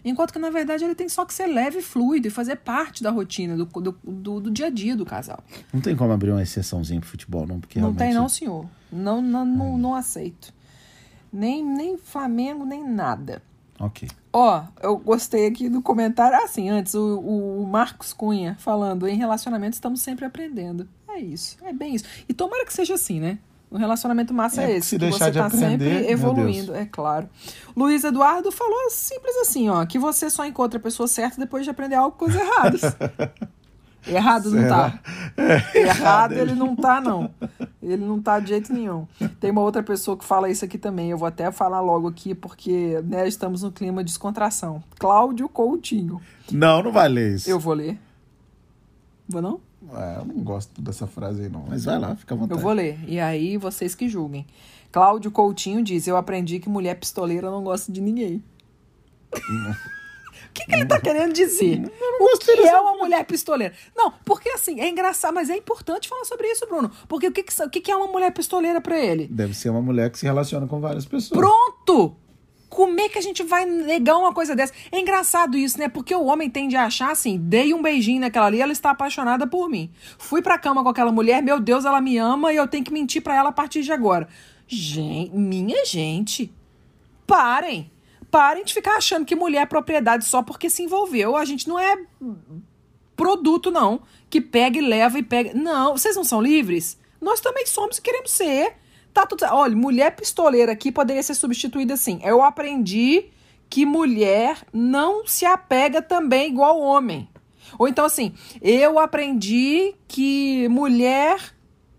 Enquanto 0.03 0.33
que, 0.33 0.37
na 0.37 0.51
verdade, 0.51 0.83
ele 0.83 0.93
tem 0.93 1.09
só 1.09 1.25
que 1.25 1.33
ser 1.33 1.47
leve 1.47 1.79
e 1.79 1.81
fluido 1.81 2.27
e 2.27 2.29
fazer 2.29 2.57
parte 2.57 3.01
da 3.01 3.09
rotina, 3.09 3.55
do, 3.55 3.65
do, 3.65 3.97
do, 4.03 4.39
do 4.41 4.51
dia 4.51 4.67
a 4.67 4.69
dia 4.69 4.95
do 4.95 5.05
casal. 5.05 5.43
Não 5.73 5.81
tem 5.81 5.95
como 5.95 6.11
abrir 6.11 6.31
uma 6.31 6.43
exceçãozinha 6.43 6.99
pro 6.99 7.09
futebol, 7.09 7.47
não, 7.47 7.59
porque 7.59 7.79
Não 7.79 7.91
realmente... 7.91 8.07
tem, 8.07 8.13
não, 8.13 8.29
senhor. 8.29 8.67
Não, 8.91 9.21
não, 9.21 9.43
não, 9.43 9.77
não 9.77 9.95
aceito. 9.95 10.53
Nem, 11.35 11.63
nem 11.63 11.97
Flamengo, 11.97 12.65
nem 12.65 12.83
nada. 12.83 13.41
Ok. 13.79 14.07
Ó, 14.31 14.63
eu 14.81 14.97
gostei 14.97 15.47
aqui 15.47 15.69
do 15.69 15.81
comentário. 15.81 16.37
Assim, 16.43 16.69
antes, 16.69 16.93
o, 16.93 17.19
o 17.19 17.67
Marcos 17.67 18.13
Cunha 18.13 18.55
falando: 18.59 19.07
em 19.07 19.17
relacionamento 19.17 19.73
estamos 19.73 20.01
sempre 20.01 20.25
aprendendo. 20.25 20.87
É 21.09 21.19
isso, 21.19 21.57
é 21.63 21.71
bem 21.71 21.95
isso. 21.95 22.05
E 22.27 22.33
tomara 22.33 22.65
que 22.65 22.73
seja 22.73 22.93
assim, 22.95 23.19
né? 23.19 23.37
O 23.69 23.77
relacionamento 23.77 24.33
massa 24.33 24.61
É, 24.61 24.71
é, 24.71 24.77
esse. 24.77 24.89
se 24.89 24.95
que 24.95 24.99
deixar 24.99 25.25
você 25.25 25.31
de 25.31 25.39
tá 25.39 25.45
aprender, 25.47 25.69
sempre 25.69 26.11
evoluindo, 26.11 26.75
é 26.75 26.85
claro. 26.85 27.29
Luiz 27.75 28.03
Eduardo 28.03 28.51
falou 28.51 28.89
simples 28.89 29.35
assim, 29.37 29.67
ó, 29.69 29.85
que 29.85 29.99
você 29.99 30.29
só 30.29 30.45
encontra 30.45 30.79
a 30.79 30.81
pessoa 30.81 31.07
certa 31.07 31.39
depois 31.39 31.65
de 31.65 31.71
aprender 31.71 31.95
algo 31.95 32.11
com 32.11 32.25
coisas 32.25 32.41
erradas. 32.41 32.81
Errado 34.07 34.51
não 34.51 34.67
tá. 34.67 34.99
Errado 35.73 36.33
ele 36.33 36.53
não 36.53 36.75
tá, 36.75 37.01
não. 37.01 37.29
Ele 37.81 38.03
não 38.05 38.21
tá 38.21 38.39
de 38.39 38.49
jeito 38.49 38.73
nenhum. 38.73 39.07
Tem 39.39 39.51
uma 39.51 39.61
outra 39.61 39.83
pessoa 39.83 40.17
que 40.17 40.25
fala 40.25 40.49
isso 40.49 40.65
aqui 40.65 40.77
também. 40.77 41.11
Eu 41.11 41.17
vou 41.17 41.27
até 41.27 41.51
falar 41.51 41.81
logo 41.81 42.07
aqui, 42.07 42.33
porque 42.35 43.01
né, 43.03 43.27
estamos 43.27 43.63
no 43.63 43.71
clima 43.71 44.03
de 44.03 44.11
descontração. 44.11 44.83
Cláudio 44.99 45.47
Coutinho. 45.49 46.21
Não, 46.51 46.83
não 46.83 46.91
vai 46.91 47.09
ler 47.09 47.35
isso. 47.35 47.49
Eu 47.49 47.59
vou 47.59 47.73
ler. 47.73 47.99
Vou 49.27 49.41
não? 49.41 49.59
É, 49.93 50.17
eu 50.19 50.25
não 50.25 50.43
gosto 50.43 50.81
dessa 50.81 51.05
frase 51.05 51.43
aí, 51.43 51.49
não. 51.49 51.65
Mas 51.67 51.85
vai 51.85 51.99
lá, 51.99 52.15
fica 52.15 52.33
à 52.33 52.37
vontade. 52.37 52.59
Eu 52.59 52.63
vou 52.63 52.73
ler. 52.73 52.99
E 53.07 53.19
aí 53.19 53.57
vocês 53.57 53.93
que 53.93 54.09
julguem. 54.09 54.45
Cláudio 54.91 55.31
Coutinho 55.31 55.83
diz: 55.83 56.07
Eu 56.07 56.17
aprendi 56.17 56.59
que 56.59 56.69
mulher 56.69 56.95
pistoleira 56.95 57.49
não 57.51 57.63
gosta 57.63 57.91
de 57.91 58.01
ninguém. 58.01 58.43
O 60.55 60.57
que, 60.57 60.65
que 60.67 60.73
ele 60.73 60.85
tá 60.85 61.01
querendo 61.01 61.33
dizer? 61.33 61.83
O 62.17 62.37
que 62.37 62.51
é 62.65 62.79
uma 62.79 62.93
mulher 62.93 63.25
pistoleira? 63.25 63.73
Não, 63.93 64.13
porque 64.23 64.47
assim, 64.49 64.79
é 64.79 64.87
engraçado, 64.87 65.33
mas 65.33 65.49
é 65.49 65.57
importante 65.57 66.07
falar 66.07 66.23
sobre 66.23 66.47
isso, 66.47 66.65
Bruno. 66.65 66.89
Porque 67.09 67.27
o 67.27 67.31
que, 67.31 67.43
que, 67.43 67.61
o 67.61 67.69
que 67.69 67.81
que 67.81 67.91
é 67.91 67.95
uma 67.95 68.07
mulher 68.07 68.31
pistoleira 68.31 68.79
pra 68.79 68.97
ele? 68.97 69.27
Deve 69.27 69.53
ser 69.53 69.69
uma 69.69 69.81
mulher 69.81 70.09
que 70.09 70.17
se 70.17 70.25
relaciona 70.25 70.65
com 70.65 70.79
várias 70.79 71.05
pessoas. 71.05 71.37
Pronto! 71.37 72.15
Como 72.69 72.99
é 73.01 73.09
que 73.09 73.17
a 73.17 73.21
gente 73.21 73.43
vai 73.43 73.65
negar 73.65 74.17
uma 74.17 74.33
coisa 74.33 74.55
dessa? 74.55 74.73
É 74.91 74.99
engraçado 74.99 75.57
isso, 75.57 75.77
né? 75.77 75.89
Porque 75.89 76.15
o 76.15 76.25
homem 76.25 76.49
tende 76.49 76.77
a 76.77 76.85
achar 76.85 77.11
assim: 77.11 77.37
dei 77.37 77.73
um 77.73 77.81
beijinho 77.81 78.21
naquela 78.21 78.45
ali, 78.45 78.61
ela 78.61 78.71
está 78.71 78.91
apaixonada 78.91 79.45
por 79.45 79.69
mim. 79.69 79.91
Fui 80.17 80.41
pra 80.41 80.57
cama 80.57 80.81
com 80.83 80.89
aquela 80.89 81.11
mulher, 81.11 81.43
meu 81.43 81.59
Deus, 81.59 81.83
ela 81.83 81.99
me 81.99 82.17
ama 82.17 82.53
e 82.53 82.55
eu 82.55 82.67
tenho 82.67 82.83
que 82.83 82.93
mentir 82.93 83.21
pra 83.21 83.35
ela 83.35 83.49
a 83.49 83.53
partir 83.53 83.81
de 83.81 83.91
agora. 83.91 84.27
Gente, 84.67 85.35
minha 85.35 85.85
gente, 85.85 86.51
parem. 87.27 87.91
Parem 88.35 88.65
de 88.65 88.73
ficar 88.73 88.97
achando 88.97 89.25
que 89.25 89.33
mulher 89.33 89.61
é 89.61 89.65
propriedade 89.65 90.25
só 90.25 90.43
porque 90.43 90.69
se 90.69 90.83
envolveu. 90.83 91.37
A 91.37 91.45
gente 91.45 91.69
não 91.69 91.79
é 91.79 91.97
produto, 93.15 93.71
não. 93.71 94.01
Que 94.29 94.41
pega 94.41 94.77
e 94.77 94.81
leva 94.81 95.17
e 95.17 95.23
pega. 95.23 95.53
Não, 95.53 95.93
vocês 95.93 96.17
não 96.17 96.25
são 96.25 96.41
livres? 96.41 96.99
Nós 97.21 97.39
também 97.39 97.65
somos 97.65 97.97
e 97.97 98.01
queremos 98.01 98.31
ser. 98.31 98.73
Tá 99.13 99.25
tudo. 99.25 99.45
Olha, 99.45 99.73
mulher 99.73 100.17
pistoleira 100.17 100.73
aqui 100.73 100.91
poderia 100.91 101.23
ser 101.23 101.33
substituída 101.33 101.93
assim. 101.93 102.19
Eu 102.25 102.43
aprendi 102.43 103.27
que 103.69 103.85
mulher 103.85 104.67
não 104.73 105.25
se 105.25 105.45
apega 105.45 106.01
também 106.01 106.49
igual 106.49 106.77
homem. 106.77 107.29
Ou 107.79 107.87
então 107.87 108.03
assim, 108.03 108.33
eu 108.61 108.99
aprendi 108.99 109.95
que 110.09 110.67
mulher 110.67 111.55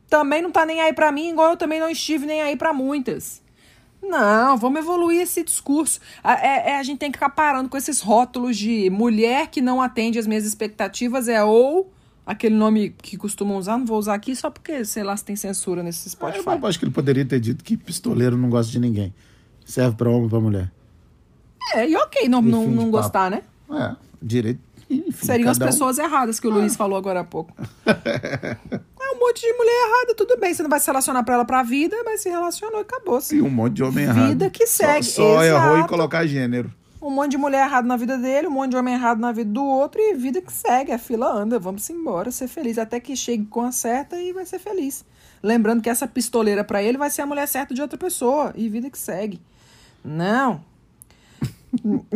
também 0.07 0.43
não 0.43 0.51
tá 0.51 0.67
nem 0.67 0.83
aí 0.83 0.93
pra 0.93 1.11
mim, 1.11 1.31
igual 1.31 1.53
eu 1.53 1.57
também 1.57 1.81
não 1.81 1.89
estive 1.89 2.27
nem 2.27 2.43
aí 2.43 2.57
pra 2.57 2.75
muitas. 2.75 3.43
Não, 4.09 4.57
vamos 4.57 4.81
evoluir 4.81 5.21
esse 5.21 5.43
discurso. 5.43 6.01
A, 6.23 6.35
é- 6.35 6.71
é- 6.71 6.79
a 6.79 6.83
gente 6.83 6.99
tem 6.99 7.11
que 7.11 7.17
ficar 7.19 7.31
parando 7.31 7.69
com 7.69 7.77
esses 7.77 8.01
rótulos 8.01 8.57
de 8.57 8.89
mulher 8.91 9.49
que 9.49 9.61
não 9.61 9.81
atende 9.83 10.19
às 10.19 10.27
minhas 10.27 10.45
expectativas, 10.45 11.29
é 11.29 11.43
ou 11.43 11.93
aquele 12.25 12.55
nome 12.55 12.91
que 13.03 13.17
costumam 13.17 13.57
usar, 13.57 13.79
não 13.79 13.87
vou 13.87 13.99
usar 13.99 14.15
aqui 14.15 14.35
só 14.35 14.51
porque, 14.51 14.85
sei 14.85 15.03
lá, 15.05 15.17
se 15.17 15.25
tem 15.25 15.37
censura 15.37 15.83
nesse 15.83 16.09
Spotify. 16.11 16.45
Eu 16.61 16.67
acho 16.67 16.79
que 16.79 16.85
ele 16.85 16.93
poderia 16.93 17.25
ter 17.25 17.39
dito 17.41 17.63
que 17.65 17.77
pistoleiro 17.77 18.37
não 18.37 18.49
gosta 18.51 18.71
de 18.73 18.79
ninguém. 18.81 19.13
Serve 19.65 19.97
pra 19.97 20.09
homem 20.09 20.25
ou 20.25 20.29
pra 20.29 20.41
mulher. 20.41 20.71
É, 21.75 21.89
e 21.89 21.97
ok 21.97 22.29
não, 22.29 22.41
E 22.41 22.51
não, 22.51 22.67
não 22.69 22.91
gostar, 22.91 23.31
né? 23.31 23.43
É, 23.71 23.97
direito. 24.23 24.61
Enfim, 24.89 25.27
Seriam 25.27 25.51
as 25.51 25.59
cada 25.59 25.69
um- 25.69 25.73
pessoas 25.73 25.99
erradas 25.99 26.39
que 26.39 26.47
o 26.47 26.51
Luiz 26.51 26.77
falou 26.77 26.97
agora 26.97 27.21
há 27.21 27.25
pouco. 27.25 27.53
monte 29.27 29.41
de 29.41 29.53
mulher 29.55 29.89
errada, 29.89 30.15
tudo 30.15 30.39
bem. 30.39 30.55
Você 30.55 30.63
não 30.63 30.71
vai 30.71 30.81
se 30.81 30.87
relacionar 30.87 31.23
pra 31.25 31.35
ela 31.35 31.45
pra 31.45 31.63
vida, 31.63 31.97
mas 32.05 32.21
se 32.21 32.29
relacionou 32.29 32.79
e 32.79 32.83
acabou. 32.83 33.19
E 33.33 33.43
um 33.43 33.51
monte 33.51 33.75
de 33.75 33.83
homem 33.83 34.05
errado. 34.05 34.29
Vida 34.29 34.51
que 34.51 34.67
segue, 34.67 35.05
Só, 35.05 35.35
só 35.35 35.45
errou 35.45 35.79
em 35.79 35.87
colocar 35.87 36.27
gênero. 36.27 36.73
Um 37.01 37.11
monte 37.11 37.33
de 37.33 37.39
mulher 37.39 37.67
errada 37.67 37.87
na 37.87 37.97
vida 37.97 38.17
dele, 38.19 38.49
um 38.49 38.51
monte 38.51 38.71
de 38.71 38.77
homem 38.77 38.95
errado 38.95 39.21
na 39.21 39.31
vida 39.31 39.51
do 39.51 39.65
outro 39.65 40.01
e 40.01 40.15
vida 40.15 40.41
que 40.41 40.53
segue. 40.53 40.93
A 40.93 40.99
fila 40.99 41.31
anda, 41.31 41.59
vamos 41.59 41.89
embora, 41.91 42.31
ser 42.31 42.49
feliz. 42.49 42.79
Até 42.79 42.99
que 42.99 43.15
chegue 43.15 43.45
com 43.47 43.63
a 43.63 43.73
certa 43.73 44.21
e 44.21 44.33
vai 44.33 44.47
ser 44.47 44.59
feliz. 44.59 45.05
Lembrando 45.43 45.83
que 45.83 45.91
essa 45.91 46.07
pistoleira 46.07 46.65
pra 46.65 46.83
ele 46.83 46.99
vai 46.99 47.11
ser 47.11 47.23
a 47.23 47.27
mulher 47.27 47.47
certa 47.47 47.75
de 47.75 47.83
outra 47.83 47.99
pessoa 47.99 48.53
e 48.57 48.69
vida 48.69 48.91
que 48.91 48.99
segue. 48.99 49.41
Não. 50.05 50.61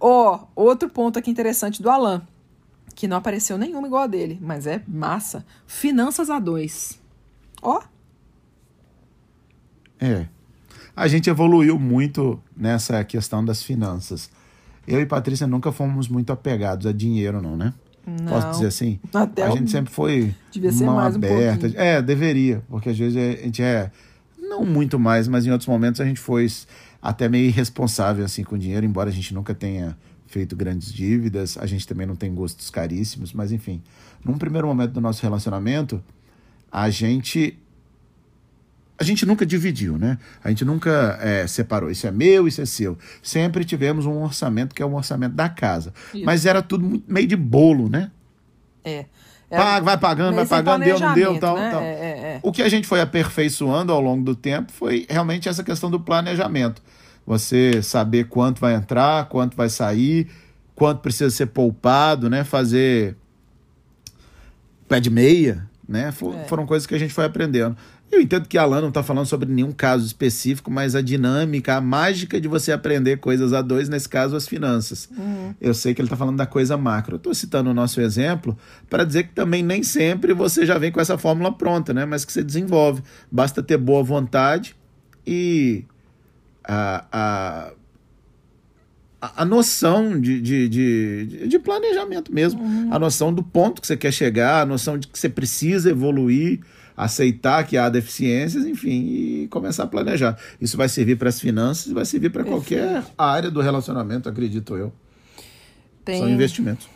Ó, 0.00 0.44
outro 0.54 0.88
ponto 0.88 1.18
aqui 1.18 1.30
interessante 1.30 1.82
do 1.82 1.90
Alan, 1.90 2.22
que 2.96 3.06
não 3.06 3.18
apareceu 3.18 3.58
nenhuma 3.58 3.86
igual 3.86 4.04
a 4.04 4.06
dele, 4.06 4.38
mas 4.42 4.66
é 4.66 4.82
massa. 4.88 5.44
Finanças 5.66 6.30
a 6.30 6.40
dois. 6.40 6.98
Ó, 7.62 7.80
É. 10.00 10.26
A 10.94 11.06
gente 11.06 11.28
evoluiu 11.28 11.78
muito 11.78 12.40
nessa 12.56 13.04
questão 13.04 13.44
das 13.44 13.62
finanças. 13.62 14.30
Eu 14.88 14.98
e 15.00 15.04
Patrícia 15.06 15.46
nunca 15.46 15.70
fomos 15.70 16.08
muito 16.08 16.32
apegados 16.32 16.86
a 16.86 16.92
dinheiro, 16.92 17.42
não, 17.42 17.54
né? 17.54 17.74
Não. 18.06 18.32
Posso 18.32 18.50
dizer 18.52 18.68
assim? 18.68 18.98
Até 19.12 19.42
a 19.42 19.50
gente 19.50 19.70
sempre 19.70 19.92
foi 19.92 20.34
Devia 20.50 20.72
ser 20.72 20.86
mão 20.86 20.94
mais 20.94 21.14
um 21.14 21.18
aberta. 21.18 21.60
pouquinho. 21.60 21.80
é, 21.82 22.00
deveria, 22.00 22.62
porque 22.68 22.90
às 22.90 22.98
vezes 22.98 23.16
a 23.16 23.42
gente 23.42 23.62
é 23.62 23.90
não 24.38 24.64
muito 24.64 24.98
mais, 24.98 25.28
mas 25.28 25.44
em 25.44 25.50
outros 25.50 25.68
momentos 25.68 26.00
a 26.00 26.04
gente 26.04 26.20
foi 26.20 26.46
até 27.02 27.28
meio 27.28 27.46
irresponsável 27.46 28.24
assim 28.24 28.42
com 28.42 28.54
o 28.54 28.58
dinheiro, 28.58 28.86
embora 28.86 29.10
a 29.10 29.12
gente 29.12 29.34
nunca 29.34 29.54
tenha 29.54 29.96
feito 30.26 30.56
grandes 30.56 30.92
dívidas, 30.92 31.56
a 31.58 31.66
gente 31.66 31.86
também 31.86 32.06
não 32.06 32.16
tem 32.16 32.34
gostos 32.34 32.70
caríssimos, 32.70 33.32
mas 33.32 33.52
enfim, 33.52 33.82
num 34.24 34.36
primeiro 34.36 34.66
momento 34.66 34.92
do 34.92 35.00
nosso 35.00 35.22
relacionamento, 35.22 36.02
a 36.70 36.90
gente 36.90 37.58
a 38.98 39.04
gente 39.04 39.26
nunca 39.26 39.44
dividiu, 39.44 39.98
né? 39.98 40.18
A 40.42 40.48
gente 40.48 40.64
nunca 40.64 41.18
é, 41.20 41.46
separou. 41.46 41.90
Isso 41.90 42.06
é 42.06 42.10
meu, 42.10 42.48
isso 42.48 42.62
é 42.62 42.66
seu. 42.66 42.96
Sempre 43.22 43.64
tivemos 43.64 44.06
um 44.06 44.22
orçamento 44.22 44.74
que 44.74 44.82
é 44.82 44.86
o 44.86 44.94
orçamento 44.94 45.34
da 45.34 45.50
casa. 45.50 45.92
Isso. 46.14 46.24
Mas 46.24 46.46
era 46.46 46.62
tudo 46.62 47.02
meio 47.06 47.26
de 47.26 47.36
bolo, 47.36 47.90
né? 47.90 48.10
É. 48.82 49.04
É 49.48 49.56
Paga, 49.56 49.84
vai 49.84 49.98
pagando, 49.98 50.34
vai 50.34 50.46
pagando, 50.46 50.84
deu, 50.84 50.98
não 50.98 51.14
deu, 51.14 51.38
tal, 51.38 51.56
né? 51.56 51.70
tal. 51.70 51.80
É, 51.80 51.86
é, 51.86 52.08
é. 52.34 52.40
O 52.42 52.50
que 52.50 52.62
a 52.62 52.68
gente 52.68 52.86
foi 52.88 53.00
aperfeiçoando 53.00 53.92
ao 53.92 54.00
longo 54.00 54.24
do 54.24 54.34
tempo 54.34 54.72
foi 54.72 55.06
realmente 55.08 55.48
essa 55.48 55.62
questão 55.62 55.88
do 55.88 56.00
planejamento. 56.00 56.82
Você 57.26 57.82
saber 57.82 58.28
quanto 58.28 58.60
vai 58.60 58.74
entrar, 58.74 59.28
quanto 59.28 59.56
vai 59.56 59.68
sair, 59.68 60.28
quanto 60.74 61.00
precisa 61.00 61.28
ser 61.30 61.46
poupado, 61.46 62.30
né? 62.30 62.44
Fazer 62.44 63.16
pé 64.88 65.00
de 65.00 65.10
meia, 65.10 65.68
né? 65.88 66.12
Fo- 66.12 66.32
É. 66.34 66.44
Foram 66.44 66.66
coisas 66.66 66.86
que 66.86 66.94
a 66.94 66.98
gente 66.98 67.12
foi 67.12 67.24
aprendendo. 67.24 67.76
Eu 68.12 68.20
entendo 68.20 68.46
que 68.46 68.56
a 68.56 68.62
Alan 68.62 68.80
não 68.82 68.88
está 68.90 69.02
falando 69.02 69.26
sobre 69.26 69.50
nenhum 69.52 69.72
caso 69.72 70.06
específico, 70.06 70.70
mas 70.70 70.94
a 70.94 71.02
dinâmica, 71.02 71.74
a 71.74 71.80
mágica 71.80 72.40
de 72.40 72.46
você 72.46 72.70
aprender 72.70 73.16
coisas 73.16 73.52
a 73.52 73.60
dois, 73.60 73.88
nesse 73.88 74.08
caso, 74.08 74.36
as 74.36 74.46
finanças. 74.46 75.08
Eu 75.60 75.74
sei 75.74 75.92
que 75.92 76.00
ele 76.00 76.06
está 76.06 76.16
falando 76.16 76.36
da 76.36 76.46
coisa 76.46 76.76
macro. 76.76 77.14
Eu 77.14 77.16
estou 77.16 77.34
citando 77.34 77.68
o 77.70 77.74
nosso 77.74 78.00
exemplo 78.00 78.56
para 78.88 79.02
dizer 79.02 79.24
que 79.24 79.32
também 79.34 79.60
nem 79.60 79.82
sempre 79.82 80.32
você 80.32 80.64
já 80.64 80.78
vem 80.78 80.92
com 80.92 81.00
essa 81.00 81.18
fórmula 81.18 81.50
pronta, 81.50 81.92
né? 81.92 82.04
Mas 82.06 82.24
que 82.24 82.32
você 82.32 82.44
desenvolve. 82.44 83.02
Basta 83.30 83.60
ter 83.60 83.76
boa 83.76 84.04
vontade 84.04 84.76
e 85.26 85.84
a, 86.66 87.72
a, 89.20 89.32
a- 89.36 89.44
noção 89.44 90.20
de, 90.20 90.40
de, 90.40 90.68
de, 90.68 91.48
de 91.48 91.58
planejamento 91.58 92.32
mesmo. 92.32 92.60
A 92.92 92.98
noção 92.98 93.32
do 93.32 93.42
ponto 93.42 93.80
que 93.80 93.86
você 93.86 93.96
quer 93.96 94.12
chegar, 94.12 94.62
a 94.62 94.66
noção 94.66 94.98
de 94.98 95.08
que 95.08 95.18
você 95.18 95.28
precisa 95.28 95.90
evoluir, 95.90 96.60
aceitar 96.96 97.64
que 97.66 97.76
há 97.76 97.88
deficiências, 97.88 98.64
enfim, 98.66 99.06
e 99.44 99.48
começar 99.48 99.84
a 99.84 99.86
planejar. 99.86 100.38
Isso 100.60 100.76
vai 100.76 100.88
servir 100.88 101.16
para 101.16 101.28
as 101.28 101.40
finanças 101.40 101.86
e 101.86 101.94
vai 101.94 102.04
servir 102.04 102.30
para 102.30 102.42
qualquer 102.44 103.04
área 103.18 103.50
do 103.50 103.60
relacionamento, 103.60 104.28
acredito 104.28 104.76
eu. 104.76 104.92
Tem, 106.04 106.20
São 106.20 106.28
investimentos. 106.28 106.88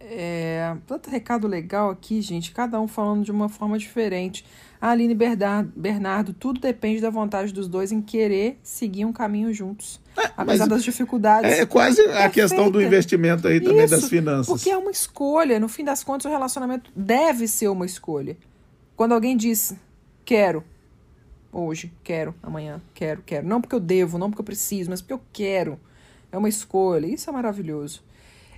É, 0.00 0.76
tanto 0.86 1.10
recado 1.10 1.48
legal 1.48 1.90
aqui, 1.90 2.20
gente, 2.22 2.52
cada 2.52 2.80
um 2.80 2.86
falando 2.86 3.24
de 3.24 3.32
uma 3.32 3.48
forma 3.48 3.76
diferente. 3.76 4.44
A 4.84 4.90
Aline 4.90 5.14
Bernardo, 5.14 5.72
Bernardo, 5.74 6.34
tudo 6.34 6.60
depende 6.60 7.00
da 7.00 7.08
vontade 7.08 7.54
dos 7.54 7.66
dois 7.66 7.90
em 7.90 8.02
querer 8.02 8.58
seguir 8.62 9.06
um 9.06 9.14
caminho 9.14 9.50
juntos. 9.50 9.98
Apesar 10.36 10.66
mas 10.66 10.68
das 10.68 10.84
dificuldades. 10.84 11.50
É 11.50 11.64
quase 11.64 12.02
a 12.02 12.28
questão 12.28 12.66
do 12.66 12.72
Perfeita. 12.72 12.88
investimento 12.88 13.48
aí 13.48 13.62
também 13.62 13.88
das 13.88 14.00
Isso, 14.00 14.10
finanças. 14.10 14.46
Porque 14.46 14.68
é 14.68 14.76
uma 14.76 14.90
escolha. 14.90 15.58
No 15.58 15.70
fim 15.70 15.84
das 15.84 16.04
contas, 16.04 16.26
o 16.26 16.28
relacionamento 16.28 16.90
deve 16.94 17.48
ser 17.48 17.68
uma 17.68 17.86
escolha. 17.86 18.36
Quando 18.94 19.12
alguém 19.12 19.38
diz, 19.38 19.74
quero, 20.22 20.62
hoje, 21.50 21.90
quero, 22.04 22.34
amanhã, 22.42 22.78
quero, 22.92 23.22
quero. 23.24 23.46
Não 23.46 23.62
porque 23.62 23.76
eu 23.76 23.80
devo, 23.80 24.18
não 24.18 24.28
porque 24.28 24.42
eu 24.42 24.44
preciso, 24.44 24.90
mas 24.90 25.00
porque 25.00 25.14
eu 25.14 25.20
quero. 25.32 25.80
É 26.30 26.36
uma 26.36 26.50
escolha. 26.50 27.06
Isso 27.06 27.30
é 27.30 27.32
maravilhoso. 27.32 28.02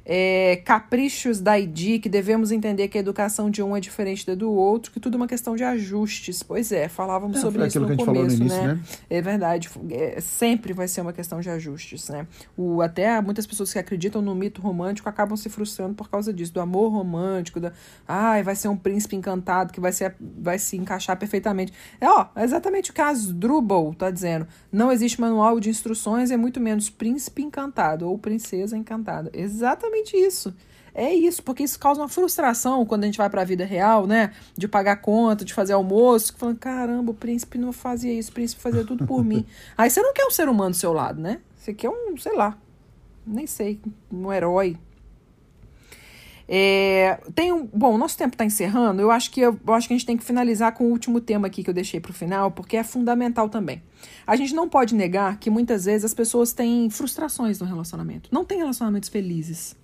É, 0.08 0.62
caprichos 0.64 1.40
da 1.40 1.58
ID, 1.58 2.00
que 2.00 2.08
devemos 2.08 2.52
entender 2.52 2.86
que 2.86 2.96
a 2.96 3.00
educação 3.00 3.50
de 3.50 3.60
um 3.60 3.76
é 3.76 3.80
diferente 3.80 4.24
da 4.24 4.36
do 4.36 4.52
outro, 4.52 4.92
que 4.92 5.00
tudo 5.00 5.14
é 5.14 5.16
uma 5.16 5.26
questão 5.26 5.56
de 5.56 5.64
ajustes. 5.64 6.44
Pois 6.44 6.70
é, 6.70 6.88
falávamos 6.88 7.38
É, 7.38 7.40
sobre 7.40 7.58
foi 7.58 7.68
isso 7.68 7.80
no 7.80 7.88
falou 7.88 8.06
no 8.06 8.14
começo, 8.20 8.36
início, 8.36 8.62
né? 8.62 8.74
né? 8.74 8.80
É 9.10 9.20
verdade, 9.20 9.68
é, 9.90 10.20
sempre 10.20 10.72
vai 10.72 10.86
ser 10.86 11.00
uma 11.00 11.12
questão 11.12 11.40
de 11.40 11.50
ajustes, 11.50 12.08
né? 12.08 12.24
O, 12.56 12.80
até 12.80 13.20
muitas 13.20 13.46
pessoas 13.46 13.72
que 13.72 13.78
acreditam 13.80 14.22
no 14.22 14.32
mito 14.32 14.60
romântico 14.60 15.08
acabam 15.08 15.36
se 15.36 15.48
frustrando 15.48 15.94
por 15.94 16.08
causa 16.08 16.32
disso, 16.32 16.52
do 16.52 16.60
amor 16.60 16.92
romântico, 16.92 17.58
da, 17.58 17.72
ai, 18.06 18.44
vai 18.44 18.54
ser 18.54 18.68
um 18.68 18.76
príncipe 18.76 19.16
encantado 19.16 19.72
que 19.72 19.80
vai, 19.80 19.90
ser, 19.90 20.14
vai 20.20 20.58
se 20.58 20.76
encaixar 20.76 21.16
perfeitamente. 21.16 21.72
É, 22.00 22.08
ó, 22.08 22.26
é 22.36 22.44
exatamente 22.44 22.92
o 22.92 22.94
que 22.94 23.00
a 23.00 23.08
Asdrubal 23.08 23.92
tá 23.92 24.08
dizendo. 24.08 24.46
Não 24.70 24.92
existe 24.92 25.20
manual 25.20 25.58
de 25.58 25.68
instruções, 25.68 26.30
é 26.30 26.36
muito 26.36 26.60
menos 26.60 26.88
príncipe 26.88 27.42
encantado 27.42 28.08
ou 28.08 28.16
princesa 28.16 28.76
encantada. 28.76 29.30
Exatamente 29.32 29.95
isso. 30.14 30.54
É 30.98 31.12
isso, 31.12 31.42
porque 31.42 31.62
isso 31.62 31.78
causa 31.78 32.00
uma 32.00 32.08
frustração 32.08 32.86
quando 32.86 33.02
a 33.02 33.06
gente 33.06 33.18
vai 33.18 33.28
pra 33.28 33.44
vida 33.44 33.66
real, 33.66 34.06
né? 34.06 34.32
De 34.56 34.66
pagar 34.66 34.96
conta, 34.96 35.44
de 35.44 35.52
fazer 35.52 35.74
almoço, 35.74 36.34
falando, 36.38 36.56
caramba, 36.56 37.10
o 37.10 37.14
príncipe 37.14 37.58
não 37.58 37.70
fazia 37.70 38.10
isso, 38.14 38.30
o 38.30 38.32
príncipe 38.32 38.62
fazia 38.62 38.82
tudo 38.82 39.06
por 39.06 39.22
mim. 39.22 39.44
Aí 39.76 39.90
você 39.90 40.00
não 40.00 40.14
quer 40.14 40.24
um 40.24 40.30
ser 40.30 40.48
humano 40.48 40.70
do 40.70 40.76
seu 40.76 40.94
lado, 40.94 41.20
né? 41.20 41.40
Você 41.54 41.74
quer 41.74 41.90
um, 41.90 42.16
sei 42.16 42.34
lá, 42.34 42.56
nem 43.26 43.46
sei, 43.46 43.78
um 44.10 44.32
herói. 44.32 44.78
É, 46.48 47.20
tem 47.34 47.52
um, 47.52 47.66
bom, 47.66 47.94
o 47.94 47.98
nosso 47.98 48.16
tempo 48.16 48.32
está 48.32 48.46
encerrando. 48.46 49.02
Eu 49.02 49.10
acho 49.10 49.30
que 49.30 49.42
eu, 49.42 49.60
eu 49.66 49.74
acho 49.74 49.86
que 49.88 49.92
a 49.92 49.98
gente 49.98 50.06
tem 50.06 50.16
que 50.16 50.24
finalizar 50.24 50.72
com 50.72 50.84
o 50.84 50.90
último 50.90 51.20
tema 51.20 51.46
aqui 51.46 51.62
que 51.62 51.68
eu 51.68 51.74
deixei 51.74 52.00
para 52.00 52.10
o 52.10 52.14
final, 52.14 52.50
porque 52.52 52.74
é 52.74 52.82
fundamental 52.82 53.50
também. 53.50 53.82
A 54.26 54.34
gente 54.34 54.54
não 54.54 54.66
pode 54.66 54.94
negar 54.94 55.38
que 55.38 55.50
muitas 55.50 55.84
vezes 55.84 56.06
as 56.06 56.14
pessoas 56.14 56.54
têm 56.54 56.88
frustrações 56.88 57.60
no 57.60 57.66
relacionamento. 57.66 58.30
Não 58.32 58.46
tem 58.46 58.56
relacionamentos 58.56 59.10
felizes 59.10 59.76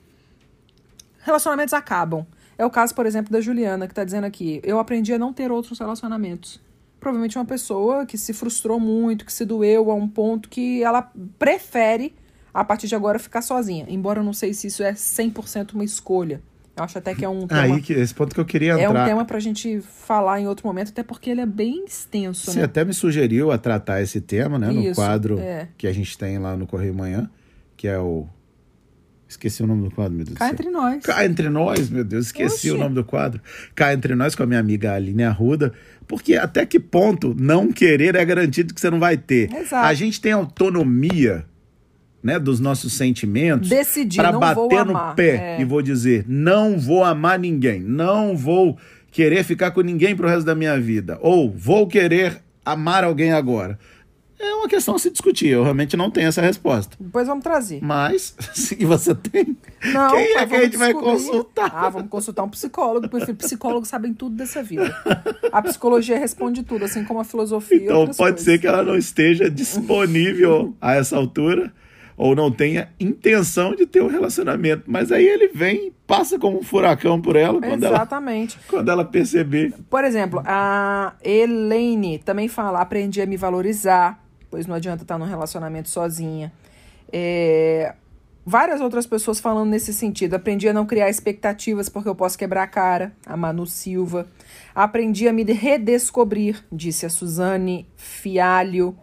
relacionamentos 1.22 1.72
acabam. 1.74 2.26
É 2.58 2.64
o 2.66 2.70
caso, 2.70 2.94
por 2.94 3.06
exemplo, 3.06 3.32
da 3.32 3.40
Juliana, 3.40 3.86
que 3.86 3.92
está 3.92 4.04
dizendo 4.04 4.24
aqui: 4.24 4.60
eu 4.62 4.78
aprendi 4.78 5.12
a 5.12 5.18
não 5.18 5.32
ter 5.32 5.50
outros 5.50 5.78
relacionamentos. 5.78 6.60
Provavelmente 7.00 7.36
uma 7.36 7.44
pessoa 7.44 8.06
que 8.06 8.16
se 8.16 8.32
frustrou 8.32 8.78
muito, 8.78 9.24
que 9.24 9.32
se 9.32 9.44
doeu 9.44 9.90
a 9.90 9.94
um 9.94 10.06
ponto 10.06 10.48
que 10.48 10.82
ela 10.84 11.10
prefere, 11.38 12.14
a 12.54 12.62
partir 12.64 12.86
de 12.86 12.94
agora, 12.94 13.18
ficar 13.18 13.42
sozinha. 13.42 13.86
Embora 13.88 14.20
eu 14.20 14.24
não 14.24 14.32
sei 14.32 14.54
se 14.54 14.68
isso 14.68 14.82
é 14.82 14.92
100% 14.92 15.72
uma 15.72 15.84
escolha. 15.84 16.40
Eu 16.76 16.84
acho 16.84 16.96
até 16.96 17.14
que 17.14 17.24
é 17.24 17.28
um 17.28 17.46
tema, 17.46 17.60
Aí, 17.60 17.82
que, 17.82 17.92
esse 17.92 18.14
ponto 18.14 18.34
que 18.34 18.40
eu 18.40 18.44
queria 18.46 18.72
é 18.74 18.84
entrar. 18.84 19.02
um 19.02 19.06
tema 19.06 19.24
pra 19.26 19.38
gente 19.38 19.80
falar 19.82 20.40
em 20.40 20.46
outro 20.46 20.66
momento, 20.66 20.88
até 20.88 21.02
porque 21.02 21.28
ele 21.28 21.42
é 21.42 21.46
bem 21.46 21.84
extenso, 21.84 22.50
Você 22.50 22.60
né? 22.60 22.64
até 22.64 22.82
me 22.82 22.94
sugeriu 22.94 23.50
a 23.52 23.58
tratar 23.58 24.00
esse 24.00 24.20
tema, 24.22 24.58
né? 24.58 24.68
no 24.68 24.80
Isso, 24.80 24.94
quadro 24.94 25.38
é. 25.38 25.68
que 25.76 25.86
a 25.86 25.92
gente 25.92 26.16
tem 26.16 26.38
lá 26.38 26.56
no 26.56 26.66
Correio 26.66 26.94
Manhã, 26.94 27.30
que 27.76 27.86
é 27.88 27.98
o. 27.98 28.26
Esqueci 29.32 29.62
o 29.62 29.66
nome 29.66 29.88
do 29.88 29.94
quadro, 29.94 30.14
meu 30.14 30.24
Deus 30.24 30.36
Cá 30.38 30.44
do 30.44 30.48
céu. 30.48 30.54
entre 30.54 30.70
nós. 30.70 31.02
Cá 31.04 31.24
entre 31.24 31.48
nós, 31.48 31.88
meu 31.90 32.04
Deus, 32.04 32.26
esqueci 32.26 32.54
Oxi. 32.54 32.70
o 32.70 32.78
nome 32.78 32.94
do 32.94 33.02
quadro. 33.04 33.40
Cá 33.74 33.92
entre 33.94 34.14
nós 34.14 34.34
com 34.34 34.42
a 34.42 34.46
minha 34.46 34.60
amiga 34.60 34.94
Aline 34.94 35.24
Arruda, 35.24 35.72
porque 36.06 36.34
até 36.36 36.64
que 36.66 36.78
ponto 36.78 37.34
não 37.38 37.72
querer 37.72 38.14
é 38.14 38.24
garantido 38.24 38.72
que 38.74 38.80
você 38.80 38.90
não 38.90 39.00
vai 39.00 39.16
ter. 39.16 39.52
Exato. 39.52 39.86
A 39.86 39.94
gente 39.94 40.20
tem 40.20 40.32
autonomia, 40.32 41.44
né, 42.22 42.38
dos 42.38 42.60
nossos 42.60 42.92
sentimentos 42.92 43.68
Decidir, 43.68 44.16
para 44.16 44.32
não 44.32 44.38
bater 44.40 44.54
vou 44.54 44.68
no 44.84 44.90
amar. 44.92 45.14
pé 45.16 45.56
É. 45.58 45.60
e 45.60 45.64
vou 45.64 45.82
dizer, 45.82 46.24
não 46.28 46.78
vou 46.78 47.02
amar 47.04 47.38
ninguém, 47.38 47.80
não 47.80 48.36
vou 48.36 48.78
querer 49.10 49.42
ficar 49.44 49.70
com 49.72 49.80
ninguém 49.80 50.14
pro 50.14 50.28
resto 50.28 50.44
da 50.44 50.54
minha 50.54 50.78
vida, 50.78 51.18
ou 51.20 51.50
vou 51.50 51.86
querer 51.86 52.40
amar 52.64 53.02
alguém 53.04 53.32
agora. 53.32 53.78
É 54.44 54.54
uma 54.54 54.68
questão 54.68 54.96
a 54.96 54.98
se 54.98 55.08
discutir, 55.08 55.48
eu 55.48 55.62
realmente 55.62 55.96
não 55.96 56.10
tenho 56.10 56.26
essa 56.26 56.42
resposta. 56.42 56.96
Depois 56.98 57.28
vamos 57.28 57.44
trazer. 57.44 57.78
Mas, 57.80 58.34
se 58.52 58.74
você 58.84 59.14
tem, 59.14 59.56
Não, 59.92 60.10
quem 60.10 60.36
é 60.36 60.46
que 60.46 60.54
a 60.56 60.64
gente 60.64 60.76
vai 60.76 60.92
descobrir. 60.92 61.12
consultar? 61.12 61.70
Ah, 61.72 61.88
vamos 61.88 62.08
consultar 62.08 62.42
um 62.42 62.48
psicólogo, 62.48 63.08
porque 63.08 63.32
psicólogos 63.34 63.88
sabem 63.88 64.12
tudo 64.12 64.34
dessa 64.34 64.60
vida. 64.62 64.94
A 65.52 65.62
psicologia 65.62 66.18
responde 66.18 66.64
tudo, 66.64 66.84
assim 66.84 67.04
como 67.04 67.20
a 67.20 67.24
filosofia. 67.24 67.84
Então 67.84 68.06
pode 68.06 68.16
coisas. 68.16 68.40
ser 68.42 68.58
que 68.58 68.66
ela 68.66 68.82
não 68.82 68.96
esteja 68.96 69.48
disponível 69.48 70.74
a 70.80 70.94
essa 70.94 71.16
altura 71.16 71.72
ou 72.16 72.34
não 72.36 72.50
tenha 72.50 72.88
intenção 73.00 73.74
de 73.74 73.86
ter 73.86 74.02
um 74.02 74.06
relacionamento. 74.06 74.84
Mas 74.86 75.10
aí 75.10 75.24
ele 75.26 75.48
vem 75.48 75.92
passa 76.06 76.38
como 76.38 76.58
um 76.58 76.62
furacão 76.62 77.20
por 77.20 77.36
ela 77.36 77.60
quando, 77.60 77.84
ela 77.84 77.96
Exatamente. 77.96 78.58
quando 78.68 78.90
ela 78.90 79.04
perceber. 79.04 79.72
Por 79.88 80.04
exemplo, 80.04 80.42
a 80.44 81.14
Elaine 81.22 82.18
também 82.18 82.48
fala: 82.48 82.80
aprendi 82.80 83.20
a 83.22 83.26
me 83.26 83.36
valorizar, 83.36 84.21
pois 84.52 84.66
não 84.66 84.76
adianta 84.76 85.02
estar 85.02 85.18
num 85.18 85.24
relacionamento 85.24 85.88
sozinha. 85.88 86.52
É, 87.10 87.94
Várias 88.44 88.80
outras 88.80 89.06
pessoas 89.06 89.38
falando 89.38 89.70
nesse 89.70 89.94
sentido. 89.94 90.34
Aprendi 90.34 90.68
a 90.68 90.72
não 90.72 90.84
criar 90.84 91.08
expectativas 91.08 91.88
porque 91.88 92.08
eu 92.08 92.14
posso 92.14 92.36
quebrar 92.36 92.64
a 92.64 92.66
cara. 92.66 93.12
A 93.24 93.36
Manu 93.36 93.66
Silva. 93.66 94.26
Aprendi 94.74 95.28
a 95.28 95.32
me 95.32 95.44
redescobrir, 95.44 96.64
disse 96.70 97.06
a 97.06 97.10
Suzane 97.10 97.88
Fialho. 97.96 98.96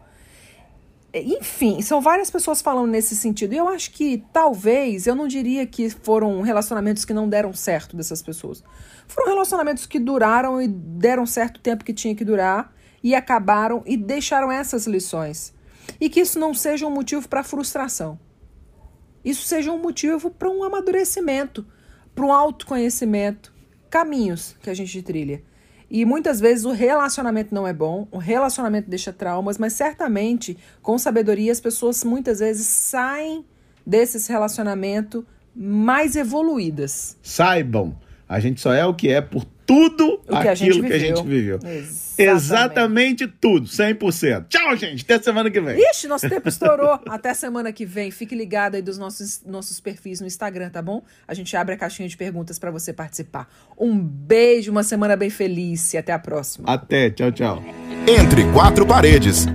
Enfim, 1.13 1.81
são 1.81 2.01
várias 2.01 2.29
pessoas 2.29 2.61
falando 2.61 2.91
nesse 2.91 3.15
sentido. 3.15 3.53
E 3.53 3.57
eu 3.57 3.69
acho 3.69 3.91
que 3.91 4.23
talvez, 4.33 5.07
eu 5.07 5.15
não 5.15 5.27
diria 5.27 5.65
que 5.65 5.89
foram 5.89 6.41
relacionamentos 6.41 7.05
que 7.05 7.13
não 7.13 7.29
deram 7.29 7.53
certo 7.53 7.95
dessas 7.95 8.21
pessoas. 8.21 8.61
Foram 9.07 9.29
relacionamentos 9.29 9.85
que 9.85 9.99
duraram 9.99 10.61
e 10.61 10.67
deram 10.67 11.25
certo 11.25 11.57
o 11.57 11.61
tempo 11.61 11.85
que 11.85 11.93
tinha 11.93 12.13
que 12.13 12.25
durar 12.25 12.73
e 13.03 13.15
acabaram 13.15 13.83
e 13.85 13.95
deixaram 13.97 14.51
essas 14.51 14.87
lições. 14.87 15.53
E 15.99 16.09
que 16.09 16.19
isso 16.19 16.39
não 16.39 16.53
seja 16.53 16.85
um 16.85 16.91
motivo 16.91 17.27
para 17.27 17.43
frustração. 17.43 18.19
Isso 19.23 19.43
seja 19.43 19.71
um 19.71 19.81
motivo 19.81 20.29
para 20.29 20.49
um 20.49 20.63
amadurecimento, 20.63 21.65
para 22.15 22.25
um 22.25 22.31
autoconhecimento, 22.31 23.53
caminhos 23.89 24.55
que 24.61 24.69
a 24.69 24.73
gente 24.73 25.01
trilha. 25.01 25.43
E 25.89 26.05
muitas 26.05 26.39
vezes 26.39 26.65
o 26.65 26.71
relacionamento 26.71 27.53
não 27.53 27.67
é 27.67 27.73
bom, 27.73 28.07
o 28.11 28.19
relacionamento 28.19 28.89
deixa 28.89 29.11
traumas, 29.11 29.57
mas 29.57 29.73
certamente, 29.73 30.55
com 30.81 30.97
sabedoria, 30.99 31.51
as 31.51 31.59
pessoas 31.59 32.03
muitas 32.03 32.39
vezes 32.39 32.67
saem 32.67 33.43
desses 33.85 34.27
relacionamentos 34.27 35.23
mais 35.55 36.15
evoluídas. 36.15 37.17
Saibam, 37.23 37.97
a 38.27 38.39
gente 38.39 38.61
só 38.61 38.71
é 38.71 38.85
o 38.85 38.93
que 38.93 39.09
é 39.09 39.19
por 39.19 39.43
tudo 39.69 40.19
O 40.27 40.41
que 40.41 40.47
a 40.47 40.55
gente 40.55 40.71
aquilo 40.71 40.87
que 40.87 40.93
a 40.93 40.97
gente 40.97 41.21
viveu. 41.21 41.59
Exatamente. 41.63 42.17
Exatamente 42.17 43.27
tudo, 43.27 43.67
100%. 43.67 44.47
Tchau, 44.49 44.75
gente. 44.75 45.03
Até 45.03 45.21
semana 45.21 45.51
que 45.51 45.61
vem. 45.61 45.79
Ixi, 45.91 46.07
nosso 46.07 46.27
tempo 46.27 46.49
estourou. 46.49 46.99
Até 47.07 47.35
semana 47.35 47.71
que 47.71 47.85
vem. 47.85 48.09
Fique 48.09 48.33
ligado 48.33 48.73
aí 48.73 48.81
dos 48.81 48.97
nossos, 48.97 49.43
nossos 49.45 49.79
perfis 49.79 50.19
no 50.19 50.25
Instagram, 50.25 50.71
tá 50.71 50.81
bom? 50.81 51.03
A 51.27 51.35
gente 51.35 51.55
abre 51.55 51.75
a 51.75 51.77
caixinha 51.77 52.09
de 52.09 52.17
perguntas 52.17 52.57
para 52.57 52.71
você 52.71 52.91
participar. 52.91 53.47
Um 53.77 53.95
beijo, 53.99 54.71
uma 54.71 54.81
semana 54.81 55.15
bem 55.15 55.29
feliz 55.29 55.93
e 55.93 55.99
até 55.99 56.13
a 56.13 56.19
próxima. 56.19 56.67
Até. 56.67 57.11
Tchau, 57.11 57.31
tchau. 57.31 57.63
Entre 58.07 58.51
quatro 58.51 58.87
paredes. 58.87 59.45